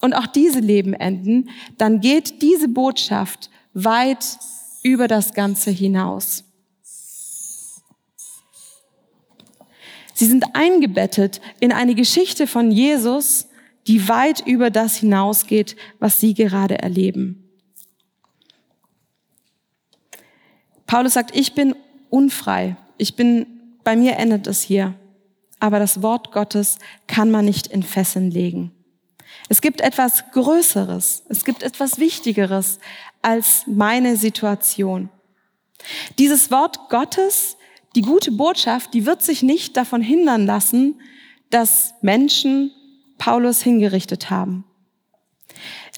und 0.00 0.14
auch 0.14 0.26
diese 0.26 0.60
Leben 0.60 0.92
enden, 0.92 1.50
dann 1.78 2.00
geht 2.00 2.42
diese 2.42 2.68
Botschaft 2.68 3.50
weit 3.72 4.38
über 4.82 5.08
das 5.08 5.34
Ganze 5.34 5.70
hinaus. 5.70 6.44
Sie 10.20 10.26
sind 10.26 10.54
eingebettet 10.54 11.40
in 11.60 11.72
eine 11.72 11.94
Geschichte 11.94 12.46
von 12.46 12.70
Jesus, 12.70 13.48
die 13.86 14.06
weit 14.06 14.46
über 14.46 14.68
das 14.68 14.96
hinausgeht, 14.96 15.76
was 15.98 16.20
Sie 16.20 16.34
gerade 16.34 16.78
erleben. 16.78 17.48
Paulus 20.86 21.14
sagt, 21.14 21.34
ich 21.34 21.54
bin 21.54 21.74
unfrei. 22.10 22.76
Ich 22.98 23.16
bin, 23.16 23.46
bei 23.82 23.96
mir 23.96 24.18
endet 24.18 24.46
es 24.46 24.60
hier. 24.60 24.92
Aber 25.58 25.78
das 25.78 26.02
Wort 26.02 26.32
Gottes 26.32 26.76
kann 27.06 27.30
man 27.30 27.46
nicht 27.46 27.68
in 27.68 27.82
Fesseln 27.82 28.30
legen. 28.30 28.72
Es 29.48 29.62
gibt 29.62 29.80
etwas 29.80 30.30
Größeres, 30.32 31.22
es 31.30 31.46
gibt 31.46 31.62
etwas 31.62 31.98
Wichtigeres 31.98 32.78
als 33.22 33.62
meine 33.66 34.18
Situation. 34.18 35.08
Dieses 36.18 36.50
Wort 36.50 36.90
Gottes, 36.90 37.56
die 37.96 38.02
gute 38.02 38.32
Botschaft, 38.32 38.94
die 38.94 39.06
wird 39.06 39.22
sich 39.22 39.42
nicht 39.42 39.76
davon 39.76 40.02
hindern 40.02 40.46
lassen, 40.46 41.00
dass 41.50 41.94
Menschen 42.02 42.70
Paulus 43.18 43.62
hingerichtet 43.62 44.30
haben. 44.30 44.64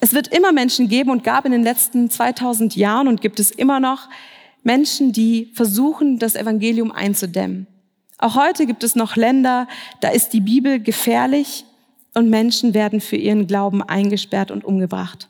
Es 0.01 0.13
wird 0.13 0.27
immer 0.27 0.51
Menschen 0.51 0.89
geben 0.89 1.11
und 1.11 1.23
gab 1.23 1.45
in 1.45 1.51
den 1.51 1.63
letzten 1.63 2.09
2000 2.09 2.75
Jahren 2.75 3.07
und 3.07 3.21
gibt 3.21 3.39
es 3.39 3.51
immer 3.51 3.79
noch 3.79 4.09
Menschen, 4.63 5.13
die 5.13 5.51
versuchen, 5.53 6.19
das 6.19 6.35
Evangelium 6.35 6.91
einzudämmen. 6.91 7.67
Auch 8.17 8.35
heute 8.35 8.65
gibt 8.65 8.83
es 8.83 8.95
noch 8.95 9.15
Länder, 9.15 9.67
da 10.01 10.09
ist 10.09 10.29
die 10.33 10.41
Bibel 10.41 10.79
gefährlich 10.79 11.65
und 12.13 12.29
Menschen 12.29 12.73
werden 12.73 13.01
für 13.01 13.17
ihren 13.17 13.47
Glauben 13.47 13.81
eingesperrt 13.81 14.51
und 14.51 14.63
umgebracht. 14.63 15.29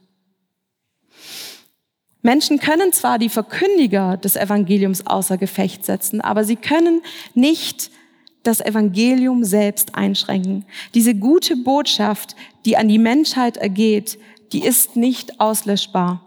Menschen 2.23 2.59
können 2.59 2.91
zwar 2.91 3.19
die 3.19 3.29
Verkündiger 3.29 4.17
des 4.17 4.35
Evangeliums 4.35 5.05
außer 5.05 5.37
Gefecht 5.37 5.85
setzen, 5.85 6.21
aber 6.21 6.43
sie 6.43 6.55
können 6.55 7.01
nicht 7.35 7.91
das 8.41 8.59
Evangelium 8.59 9.43
selbst 9.43 9.93
einschränken. 9.93 10.65
Diese 10.95 11.13
gute 11.13 11.55
Botschaft, 11.55 12.35
die 12.65 12.75
an 12.75 12.87
die 12.87 12.97
Menschheit 12.97 13.57
ergeht, 13.57 14.17
die 14.51 14.63
ist 14.63 14.95
nicht 14.95 15.39
auslöschbar. 15.39 16.21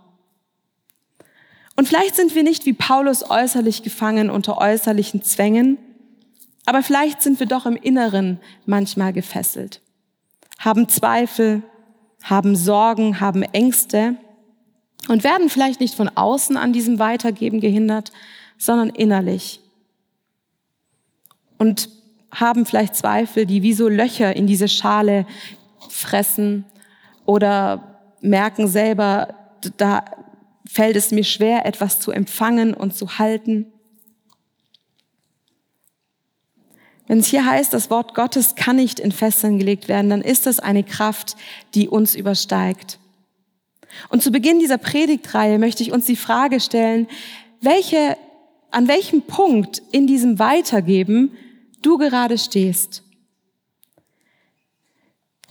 Und 1.75 1.89
vielleicht 1.89 2.15
sind 2.15 2.35
wir 2.35 2.45
nicht 2.45 2.65
wie 2.65 2.73
Paulus 2.73 3.29
äußerlich 3.29 3.83
gefangen 3.83 4.31
unter 4.31 4.59
äußerlichen 4.59 5.23
Zwängen, 5.23 5.79
aber 6.65 6.83
vielleicht 6.83 7.21
sind 7.21 7.41
wir 7.41 7.47
doch 7.47 7.67
im 7.67 7.77
Inneren 7.77 8.41
manchmal 8.65 9.13
gefesselt 9.13 9.81
haben 10.59 10.89
Zweifel, 10.89 11.63
haben 12.23 12.57
Sorgen, 12.57 13.21
haben 13.21 13.43
Ängste 13.43 14.17
und 15.09 15.25
werden 15.25 15.49
vielleicht 15.49 15.81
nicht 15.81 15.95
von 15.95 16.09
außen 16.09 16.57
an 16.57 16.73
diesem 16.73 16.99
Weitergeben 16.99 17.61
gehindert, 17.61 18.13
sondern 18.59 18.91
innerlich. 18.91 19.61
Und 21.59 21.89
haben 22.31 22.67
vielleicht 22.67 22.97
Zweifel, 22.97 23.47
die 23.47 23.63
wie 23.63 23.73
so 23.73 23.89
Löcher 23.89 24.35
in 24.37 24.47
diese 24.47 24.69
Schale 24.69 25.27
fressen 25.89 26.65
oder 27.25 28.01
merken 28.21 28.69
selber, 28.69 29.35
da 29.77 30.05
fällt 30.69 30.97
es 30.97 31.13
mir 31.13 31.25
schwer, 31.25 31.65
etwas 31.65 32.01
zu 32.01 32.11
empfangen 32.11 32.75
und 32.75 32.95
zu 32.95 33.19
halten. 33.19 33.73
Wenn 37.07 37.21
es 37.21 37.29
hier 37.29 37.47
heißt, 37.47 37.73
das 37.73 37.89
Wort 37.89 38.15
Gottes 38.15 38.57
kann 38.57 38.77
nicht 38.77 38.99
in 38.99 39.13
Fesseln 39.13 39.59
gelegt 39.59 39.89
werden, 39.89 40.11
dann 40.11 40.23
ist 40.23 40.47
das 40.47 40.59
eine 40.59 40.83
Kraft, 40.83 41.37
die 41.75 41.89
uns 41.89 42.17
übersteigt. 42.17 42.99
Und 44.09 44.23
zu 44.23 44.31
Beginn 44.31 44.59
dieser 44.59 44.79
Predigtreihe 44.79 45.59
möchte 45.59 45.83
ich 45.83 45.93
uns 45.93 46.07
die 46.07 46.17
Frage 46.17 46.61
stellen, 46.61 47.09
welche, 47.61 48.17
an 48.71 48.89
welchem 48.89 49.23
Punkt 49.23 49.83
in 49.93 50.07
diesem 50.07 50.39
Weitergeben 50.39 51.37
du 51.83 51.99
gerade 51.99 52.39
stehst. 52.39 53.03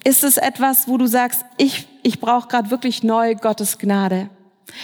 Ist 0.03 0.23
es 0.23 0.37
etwas, 0.37 0.87
wo 0.87 0.97
du 0.97 1.07
sagst, 1.07 1.43
ich, 1.57 1.87
ich 2.03 2.19
brauche 2.19 2.47
gerade 2.47 2.69
wirklich 2.69 3.03
neu 3.03 3.35
Gottes 3.35 3.79
Gnade. 3.79 4.29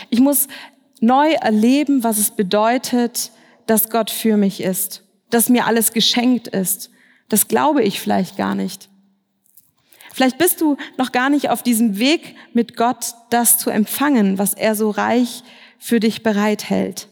Ich 0.09 0.19
muss 0.19 0.47
neu 0.99 1.31
erleben, 1.33 2.03
was 2.03 2.17
es 2.17 2.31
bedeutet, 2.31 3.31
dass 3.67 3.89
Gott 3.89 4.09
für 4.09 4.37
mich 4.37 4.61
ist 4.61 5.03
dass 5.31 5.49
mir 5.49 5.65
alles 5.65 5.93
geschenkt 5.93 6.47
ist. 6.47 6.91
Das 7.29 7.47
glaube 7.47 7.81
ich 7.81 7.99
vielleicht 7.99 8.37
gar 8.37 8.53
nicht. 8.53 8.89
Vielleicht 10.13 10.37
bist 10.37 10.61
du 10.61 10.77
noch 10.97 11.11
gar 11.11 11.29
nicht 11.29 11.49
auf 11.49 11.63
diesem 11.63 11.97
Weg 11.97 12.35
mit 12.53 12.75
Gott, 12.75 13.13
das 13.29 13.57
zu 13.57 13.69
empfangen, 13.69 14.37
was 14.37 14.53
er 14.53 14.75
so 14.75 14.89
reich 14.89 15.43
für 15.79 15.99
dich 15.99 16.23
bereithält. 16.23 17.07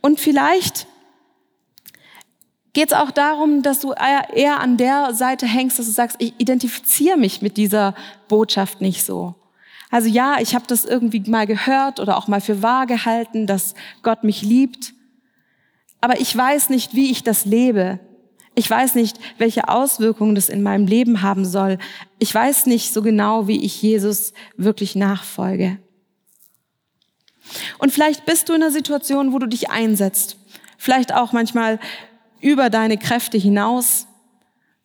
Und 0.00 0.18
vielleicht 0.18 0.86
geht 2.72 2.92
es 2.92 2.96
auch 2.96 3.10
darum, 3.10 3.62
dass 3.62 3.80
du 3.80 3.92
eher 3.92 4.60
an 4.60 4.76
der 4.76 5.14
Seite 5.14 5.46
hängst, 5.46 5.78
dass 5.78 5.86
du 5.86 5.92
sagst, 5.92 6.16
ich 6.20 6.34
identifiziere 6.38 7.16
mich 7.16 7.42
mit 7.42 7.56
dieser 7.56 7.94
Botschaft 8.28 8.80
nicht 8.80 9.04
so. 9.04 9.34
Also 9.90 10.08
ja, 10.08 10.40
ich 10.40 10.54
habe 10.54 10.66
das 10.66 10.84
irgendwie 10.84 11.20
mal 11.30 11.46
gehört 11.46 12.00
oder 12.00 12.16
auch 12.16 12.28
mal 12.28 12.40
für 12.40 12.62
wahr 12.62 12.86
gehalten, 12.86 13.46
dass 13.46 13.74
Gott 14.02 14.24
mich 14.24 14.42
liebt 14.42 14.94
aber 16.00 16.20
ich 16.20 16.36
weiß 16.36 16.70
nicht, 16.70 16.94
wie 16.94 17.10
ich 17.10 17.24
das 17.24 17.44
lebe. 17.44 17.98
Ich 18.58 18.68
weiß 18.68 18.94
nicht, 18.94 19.18
welche 19.36 19.68
Auswirkungen 19.68 20.34
das 20.34 20.48
in 20.48 20.62
meinem 20.62 20.86
Leben 20.86 21.20
haben 21.20 21.44
soll. 21.44 21.76
Ich 22.18 22.34
weiß 22.34 22.64
nicht 22.66 22.92
so 22.92 23.02
genau, 23.02 23.48
wie 23.48 23.62
ich 23.62 23.82
Jesus 23.82 24.32
wirklich 24.56 24.96
nachfolge. 24.96 25.78
Und 27.78 27.92
vielleicht 27.92 28.24
bist 28.24 28.48
du 28.48 28.54
in 28.54 28.62
einer 28.62 28.72
Situation, 28.72 29.34
wo 29.34 29.38
du 29.38 29.46
dich 29.46 29.68
einsetzt. 29.68 30.38
Vielleicht 30.78 31.12
auch 31.12 31.32
manchmal 31.32 31.78
über 32.40 32.70
deine 32.70 32.96
Kräfte 32.96 33.36
hinaus, 33.36 34.06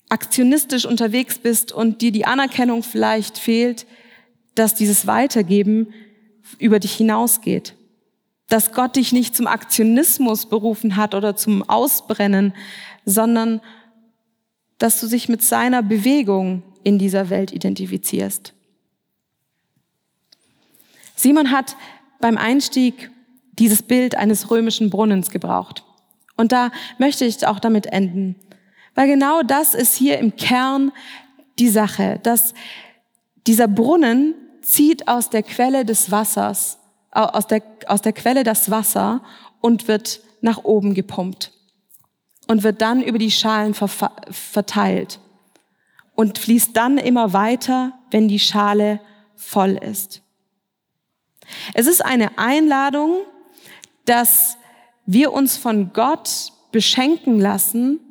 aktionistisch 0.10 0.86
unterwegs 0.86 1.40
bist 1.40 1.72
und 1.72 2.02
dir 2.02 2.12
die 2.12 2.26
Anerkennung 2.26 2.84
vielleicht 2.84 3.38
fehlt, 3.38 3.88
dass 4.54 4.76
dieses 4.76 5.08
Weitergeben 5.08 5.94
über 6.60 6.80
dich 6.80 6.94
hinausgeht 6.94 7.74
dass 8.52 8.74
Gott 8.74 8.98
dich 8.98 9.14
nicht 9.14 9.34
zum 9.34 9.48
Aktionismus 9.48 10.46
berufen 10.46 10.98
hat 10.98 11.16
oder 11.16 11.38
zum 11.38 11.68
Ausbrennen, 11.70 12.54
sondern 13.06 13.62
dass 14.78 15.00
du 15.00 15.08
dich 15.08 15.30
mit 15.30 15.44
seiner 15.44 15.84
Bewegung 15.84 16.64
in 16.84 16.98
dieser 16.98 17.30
Welt 17.30 17.52
identifizierst. 17.52 18.54
Simon 21.16 21.52
hat 21.52 21.76
beim 22.20 22.38
Einstieg 22.38 23.12
dieses 23.54 23.84
Bild 23.84 24.16
eines 24.16 24.50
römischen 24.50 24.90
Brunnens 24.90 25.30
gebraucht. 25.30 25.84
Und 26.36 26.52
da 26.52 26.72
möchte 26.98 27.26
ich 27.26 27.46
auch 27.46 27.60
damit 27.60 27.86
enden. 27.86 28.36
Weil 28.96 29.08
genau 29.08 29.44
das 29.44 29.76
ist 29.76 29.96
hier 29.96 30.18
im 30.18 30.36
Kern 30.36 30.92
die 31.60 31.70
Sache, 31.70 32.20
dass 32.24 32.56
dieser 33.46 33.68
Brunnen 33.68 34.34
zieht 34.62 35.08
aus 35.08 35.30
der 35.30 35.44
Quelle 35.44 35.86
des 35.86 36.10
Wassers 36.10 36.80
aus 37.12 37.48
der, 37.48 37.62
aus 37.88 38.02
der 38.02 38.14
Quelle 38.14 38.44
das 38.44 38.72
Wasser 38.72 39.22
und 39.60 39.88
wird 39.88 40.22
nach 40.42 40.64
oben 40.64 40.94
gepumpt 40.94 41.52
und 42.52 42.64
wird 42.64 42.82
dann 42.82 43.02
über 43.02 43.18
die 43.18 43.32
Schalen 43.32 43.74
verteilt 43.74 45.22
und 46.16 46.38
fließt 46.38 46.76
dann 46.76 46.98
immer 46.98 47.32
weiter, 47.32 47.94
wenn 48.12 48.28
die 48.28 48.40
Schale 48.40 49.00
voll 49.38 49.78
ist. 49.78 50.22
Es 51.74 51.88
ist 51.88 52.04
eine 52.04 52.38
Einladung, 52.38 53.22
dass 54.04 54.58
wir 55.06 55.32
uns 55.32 55.56
von 55.56 55.94
Gott 55.94 56.52
beschenken 56.74 57.40
lassen 57.40 58.02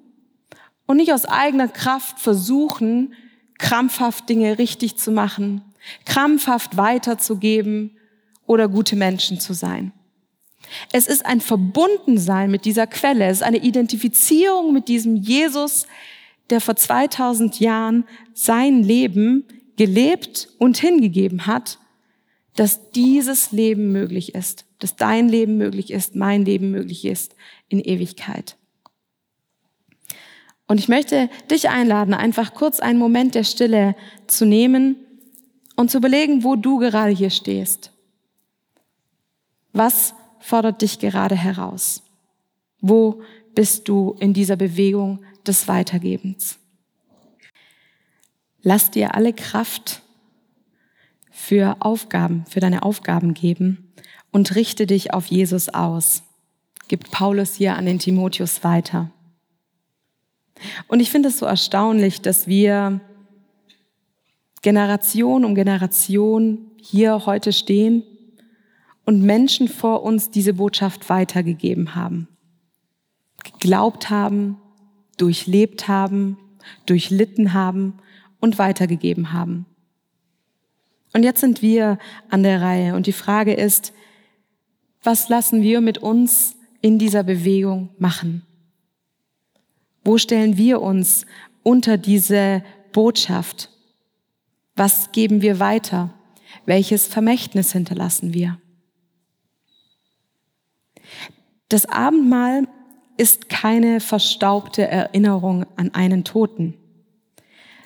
und 0.87 0.97
nicht 0.97 1.13
aus 1.13 1.27
eigener 1.27 1.69
Kraft 1.69 2.19
versuchen, 2.19 3.13
krampfhaft 3.59 4.27
Dinge 4.27 4.57
richtig 4.57 4.97
zu 4.97 5.13
machen, 5.13 5.63
krampfhaft 6.07 6.79
weiterzugeben, 6.79 7.95
oder 8.47 8.69
gute 8.69 8.97
Menschen 8.97 9.39
zu 9.39 9.53
sein. 9.53 9.93
Es 10.93 11.07
ist 11.07 11.27
ein 11.27 11.41
Verbundensein 11.41 12.51
mit 12.51 12.65
dieser 12.65 12.87
Quelle. 12.87 13.27
Es 13.27 13.39
ist 13.39 13.43
eine 13.43 13.59
Identifizierung 13.63 14.73
mit 14.73 14.89
diesem 14.89 15.17
Jesus, 15.17 15.87
der 16.51 16.61
vor 16.61 16.77
2000 16.77 17.61
Jahren 17.61 18.05
sein 18.35 18.83
Leben 18.83 19.45
gelebt 19.77 20.49
und 20.59 20.79
hingegeben 20.79 21.47
hat, 21.47 21.79
dass 22.57 22.91
dieses 22.91 23.53
Leben 23.53 23.93
möglich 23.93 24.35
ist, 24.35 24.67
dass 24.81 24.97
dein 24.97 25.29
Leben 25.29 25.57
möglich 25.57 25.91
ist, 25.91 26.17
mein 26.17 26.45
Leben 26.45 26.71
möglich 26.71 27.05
ist 27.05 27.35
in 27.69 27.81
Ewigkeit. 27.81 28.57
Und 30.67 30.79
ich 30.79 30.89
möchte 30.89 31.29
dich 31.51 31.69
einladen, 31.69 32.15
einfach 32.15 32.55
kurz 32.55 32.79
einen 32.79 32.99
Moment 32.99 33.35
der 33.35 33.45
Stille 33.45 33.97
zu 34.27 34.45
nehmen 34.45 34.97
und 35.77 35.91
zu 35.91 35.99
überlegen, 35.99 36.45
wo 36.45 36.55
du 36.57 36.79
gerade 36.79 37.13
hier 37.13 37.31
stehst. 37.31 37.93
Was 39.73 40.15
fordert 40.41 40.83
dich 40.83 40.99
gerade 40.99 41.37
heraus? 41.37 42.03
Wo 42.81 43.23
bist 43.55 43.89
du 43.89 44.17
in 44.19 44.33
dieser 44.33 44.57
Bewegung 44.57 45.21
des 45.47 45.69
Weitergebens? 45.69 46.59
Lass 48.63 48.91
dir 48.91 49.15
alle 49.15 49.33
Kraft 49.33 50.03
für 51.31 51.77
Aufgaben, 51.81 52.45
für 52.47 52.61
deine 52.61 52.83
Aufgaben 52.83 53.35
geben 53.35 53.93
und 54.33 54.55
richte 54.55 54.87
dich 54.87 55.15
auf 55.15 55.27
Jesus 55.27 55.69
aus, 55.69 56.23
gibt 56.89 57.11
Paulus 57.11 57.55
hier 57.55 57.77
an 57.77 57.87
den 57.87 57.99
Timotheus 57.99 58.65
weiter. 58.65 59.11
Und 60.89 61.01
ich 61.01 61.11
finde 61.11 61.31
es 61.31 61.39
so 61.39 61.47
erstaunlich, 61.47 62.21
dass 62.21 62.47
wir 62.47 63.01
Generation 64.63 65.45
um 65.45 65.55
Generation 65.55 66.71
hier 66.77 67.25
heute 67.25 67.53
stehen 67.53 68.03
und 69.11 69.23
Menschen 69.23 69.67
vor 69.67 70.05
uns 70.05 70.31
diese 70.31 70.55
Botschaft 70.55 71.09
weitergegeben 71.11 71.97
haben, 71.97 72.29
geglaubt 73.43 74.09
haben, 74.09 74.57
durchlebt 75.17 75.89
haben, 75.89 76.39
durchlitten 76.87 77.53
haben 77.53 77.95
und 78.39 78.57
weitergegeben 78.61 79.33
haben. 79.33 79.67
Und 81.13 81.25
jetzt 81.25 81.41
sind 81.41 81.61
wir 81.61 81.99
an 82.29 82.45
der 82.45 82.63
Reihe 82.63 82.95
und 82.95 83.09
die 83.09 83.13
Frage 83.13 83.53
ist, 83.53 83.93
was 85.03 85.29
lassen 85.29 85.61
wir 85.61 85.81
mit 85.81 85.99
uns 85.99 86.55
in 86.81 87.01
dieser 87.01 87.25
Bewegung 87.25 87.89
machen? 87.99 88.47
Wo 90.05 90.19
stellen 90.19 90.57
wir 90.57 90.81
uns 90.81 91.27
unter 91.65 91.99
diese 91.99 92.63
Botschaft? 92.93 93.71
Was 94.77 95.11
geben 95.11 95.43
wir 95.43 95.59
weiter? 95.59 96.15
Welches 96.65 97.09
Vermächtnis 97.09 97.73
hinterlassen 97.73 98.33
wir? 98.33 98.61
Das 101.71 101.87
Abendmahl 101.87 102.67
ist 103.17 103.49
keine 103.49 104.01
verstaubte 104.01 104.89
Erinnerung 104.89 105.65
an 105.77 105.95
einen 105.95 106.25
Toten, 106.25 106.75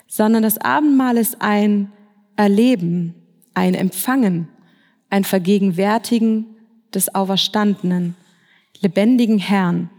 sondern 0.07 0.43
das 0.43 0.57
Abendmahl 0.59 1.19
ist 1.19 1.43
ein 1.43 1.93
Erleben, 2.35 3.15
ein 3.53 3.75
Empfangen, 3.75 4.49
ein 5.11 5.25
Vergegenwärtigen 5.25 6.47
des 6.95 7.15
auferstandenen, 7.15 8.17
lebendigen 8.81 9.39
Herrn, 9.39 9.91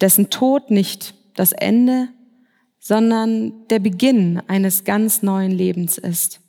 dessen 0.00 0.30
Tod 0.30 0.70
nicht 0.70 1.14
das 1.34 1.50
Ende, 1.50 2.08
sondern 2.78 3.66
der 3.70 3.80
Beginn 3.80 4.40
eines 4.46 4.84
ganz 4.84 5.22
neuen 5.22 5.50
Lebens 5.50 5.98
ist. 5.98 6.40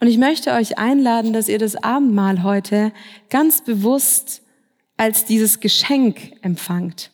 Und 0.00 0.08
ich 0.08 0.18
möchte 0.18 0.52
euch 0.52 0.76
einladen, 0.76 1.32
dass 1.32 1.48
ihr 1.48 1.58
das 1.58 1.76
Abendmahl 1.76 2.42
heute 2.42 2.92
ganz 3.30 3.64
bewusst 3.64 4.42
als 5.00 5.24
dieses 5.24 5.60
Geschenk 5.60 6.36
empfangt. 6.42 7.10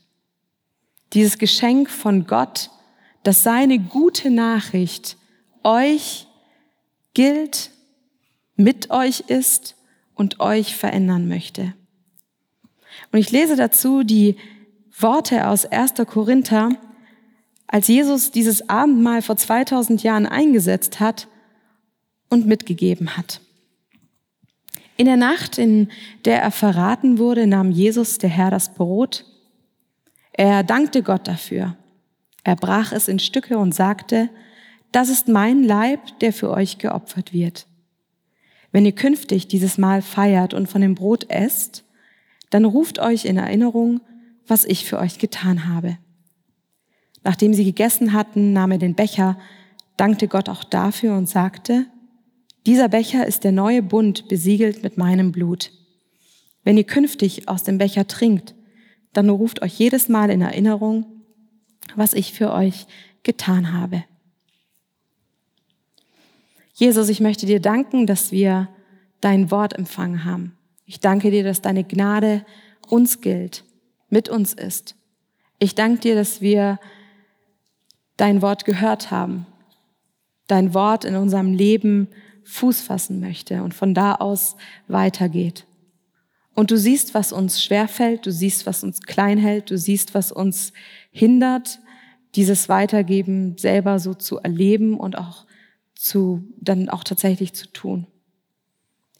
Dieses 1.13 1.39
Geschenk 1.39 1.89
von 1.89 2.27
Gott, 2.27 2.71
dass 3.23 3.45
seine 3.45 3.79
gute 3.79 4.29
Nachricht 4.29 5.17
euch 5.63 6.27
gilt, 7.15 7.71
mit 8.57 8.91
euch 8.91 9.21
ist 9.29 9.77
und 10.17 10.41
euch 10.41 10.75
verändern 10.75 11.29
möchte. 11.29 11.75
Und 13.13 13.21
ich 13.21 13.31
lese 13.31 13.55
dazu 13.55 14.03
die 14.03 14.35
Worte 14.99 15.47
aus 15.47 15.65
1. 15.65 15.93
Korinther, 16.09 16.71
als 17.69 17.87
Jesus 17.87 18.33
dieses 18.33 18.69
Abendmahl 18.69 19.23
vor 19.23 19.37
2000 19.37 20.03
Jahren 20.03 20.27
eingesetzt 20.27 20.99
hat 20.99 21.29
und 22.31 22.47
mitgegeben 22.47 23.17
hat. 23.17 23.41
In 24.97 25.07
der 25.07 25.17
Nacht, 25.17 25.59
in 25.59 25.89
der 26.25 26.43
er 26.43 26.51
verraten 26.51 27.19
wurde, 27.19 27.47
nahm 27.47 27.71
Jesus, 27.71 28.19
der 28.19 28.31
Herr, 28.31 28.51
das 28.51 28.75
Brot. 28.75 29.25
Er 30.33 30.63
dankte 30.63 31.03
Gott 31.03 31.29
dafür. 31.29 31.77
Er 32.45 32.57
brach 32.57 32.93
es 32.93 33.09
in 33.09 33.19
Stücke 33.19 33.59
und 33.59 33.75
sagte, 33.75 34.31
das 34.93 35.09
ist 35.09 35.29
mein 35.29 35.65
Leib, 35.65 36.01
der 36.21 36.33
für 36.33 36.51
euch 36.51 36.79
geopfert 36.79 37.33
wird. 37.33 37.67
Wenn 38.73 38.87
ihr 38.87 38.93
künftig 38.93 39.49
dieses 39.49 39.79
Mahl 39.79 40.01
feiert 40.01 40.55
und 40.55 40.69
von 40.69 40.81
dem 40.81 40.95
Brot 40.95 41.29
esst, 41.29 41.85
dann 42.51 42.65
ruft 42.65 42.99
euch 42.99 43.25
in 43.25 43.37
Erinnerung, 43.37 44.01
was 44.47 44.65
ich 44.65 44.85
für 44.85 44.99
euch 44.99 45.19
getan 45.19 45.69
habe. 45.69 45.99
Nachdem 47.25 47.53
sie 47.53 47.65
gegessen 47.65 48.13
hatten, 48.13 48.53
nahm 48.53 48.73
er 48.73 48.79
den 48.79 48.95
Becher, 48.95 49.37
dankte 49.97 50.29
Gott 50.29 50.49
auch 50.49 50.63
dafür 50.63 51.17
und 51.17 51.29
sagte, 51.29 51.87
dieser 52.67 52.89
Becher 52.89 53.27
ist 53.27 53.45
der 53.45 53.53
neue 53.53 53.81
Bund 53.81 54.27
besiegelt 54.29 54.83
mit 54.83 54.99
meinem 54.99 55.31
Blut. 55.31 55.71
Wenn 56.65 56.77
ihr 56.77 56.85
künftig 56.85 57.49
aus 57.49 57.63
dem 57.63 57.79
Becher 57.79 58.09
trinkt, 58.09 58.57
dann 59.13 59.31
ruft 59.31 59.63
euch 59.63 59.79
jedes 59.79 60.09
Mal 60.09 60.31
in 60.31 60.41
Erinnerung, 60.41 61.07
was 61.95 62.13
ich 62.13 62.33
für 62.33 62.53
euch 62.53 62.87
getan 63.23 63.73
habe. 63.73 64.05
Jesus, 66.75 67.09
ich 67.09 67.21
möchte 67.21 67.47
dir 67.47 67.61
danken, 67.61 68.07
dass 68.07 68.33
wir 68.33 68.69
dein 69.21 69.51
Wort 69.53 69.73
empfangen 69.73 70.25
haben. 70.25 70.57
Ich 70.85 70.99
danke 70.99 71.31
dir, 71.31 71.45
dass 71.45 71.63
deine 71.63 71.85
Gnade 71.85 72.45
uns 72.89 73.21
gilt, 73.21 73.65
mit 74.11 74.29
uns 74.29 74.53
ist. 74.53 74.97
Ich 75.61 75.77
danke 75.77 76.01
dir, 76.01 76.15
dass 76.17 76.41
wir 76.41 76.81
dein 78.17 78.43
Wort 78.43 78.65
gehört 78.65 79.13
haben, 79.13 79.47
dein 80.49 80.75
Wort 80.75 81.05
in 81.05 81.15
unserem 81.15 81.53
Leben 81.53 82.09
Fuß 82.47 82.81
fassen 82.81 83.21
möchte 83.21 83.63
und 83.63 83.75
von 83.75 83.93
da 83.93 84.15
aus 84.15 84.57
weitergeht. 84.87 85.67
Und 86.55 86.71
du 86.71 86.79
siehst, 86.79 87.13
was 87.13 87.33
uns 87.33 87.63
schwerfällt, 87.63 88.25
du 88.25 88.33
siehst, 88.33 88.67
was 88.67 88.83
uns 88.85 89.03
klein 89.03 89.37
hält, 89.37 89.71
du 89.71 89.77
siehst, 89.77 90.15
was 90.15 90.33
uns 90.33 90.73
hindert, 91.11 91.81
dieses 92.35 92.69
Weitergeben 92.69 93.59
selber 93.59 93.99
so 93.99 94.15
zu 94.15 94.39
erleben 94.39 94.99
und 94.99 95.19
auch 95.19 95.45
zu, 95.95 96.45
dann 96.61 96.89
auch 96.89 97.03
tatsächlich 97.03 97.53
zu 97.53 97.67
tun. 97.73 98.07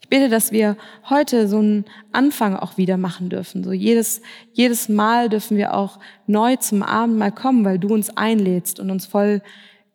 Ich 0.01 0.07
bitte, 0.07 0.29
dass 0.29 0.51
wir 0.53 0.77
heute 1.09 1.49
so 1.49 1.57
einen 1.57 1.85
Anfang 2.13 2.55
auch 2.55 2.77
wieder 2.77 2.95
machen 2.95 3.29
dürfen. 3.29 3.63
So 3.63 3.73
jedes, 3.73 4.21
jedes 4.53 4.87
Mal 4.87 5.27
dürfen 5.27 5.57
wir 5.57 5.73
auch 5.73 5.99
neu 6.27 6.55
zum 6.55 6.81
Abendmahl 6.81 7.33
kommen, 7.33 7.65
weil 7.65 7.77
du 7.77 7.89
uns 7.89 8.15
einlädst 8.15 8.79
und 8.79 8.89
uns 8.89 9.05
voll 9.05 9.41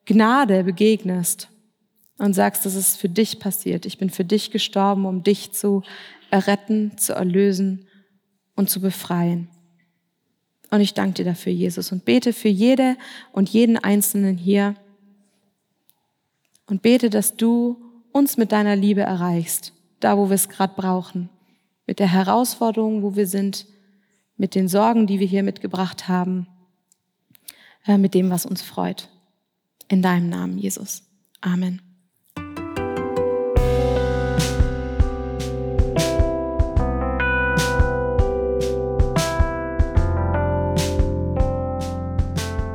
Gnade 0.04 0.64
begegnest 0.64 1.48
und 2.22 2.34
sagst, 2.34 2.64
dass 2.64 2.76
es 2.76 2.94
für 2.94 3.08
dich 3.08 3.40
passiert. 3.40 3.84
Ich 3.84 3.98
bin 3.98 4.08
für 4.08 4.24
dich 4.24 4.52
gestorben, 4.52 5.06
um 5.06 5.24
dich 5.24 5.50
zu 5.50 5.82
erretten, 6.30 6.96
zu 6.96 7.14
erlösen 7.14 7.88
und 8.54 8.70
zu 8.70 8.80
befreien. 8.80 9.48
Und 10.70 10.80
ich 10.80 10.94
danke 10.94 11.14
dir 11.14 11.24
dafür, 11.24 11.52
Jesus, 11.52 11.90
und 11.90 12.04
bete 12.04 12.32
für 12.32 12.48
jede 12.48 12.96
und 13.32 13.48
jeden 13.48 13.76
Einzelnen 13.76 14.36
hier 14.36 14.76
und 16.66 16.80
bete, 16.80 17.10
dass 17.10 17.36
du 17.36 17.82
uns 18.12 18.36
mit 18.36 18.52
deiner 18.52 18.76
Liebe 18.76 19.00
erreichst, 19.00 19.72
da 19.98 20.16
wo 20.16 20.28
wir 20.28 20.36
es 20.36 20.48
gerade 20.48 20.74
brauchen, 20.76 21.28
mit 21.88 21.98
der 21.98 22.10
Herausforderung, 22.10 23.02
wo 23.02 23.16
wir 23.16 23.26
sind, 23.26 23.66
mit 24.36 24.54
den 24.54 24.68
Sorgen, 24.68 25.08
die 25.08 25.18
wir 25.18 25.26
hier 25.26 25.42
mitgebracht 25.42 26.06
haben, 26.06 26.46
äh, 27.84 27.98
mit 27.98 28.14
dem, 28.14 28.30
was 28.30 28.46
uns 28.46 28.62
freut. 28.62 29.08
In 29.88 30.02
deinem 30.02 30.28
Namen, 30.28 30.56
Jesus. 30.56 31.02
Amen. 31.40 31.91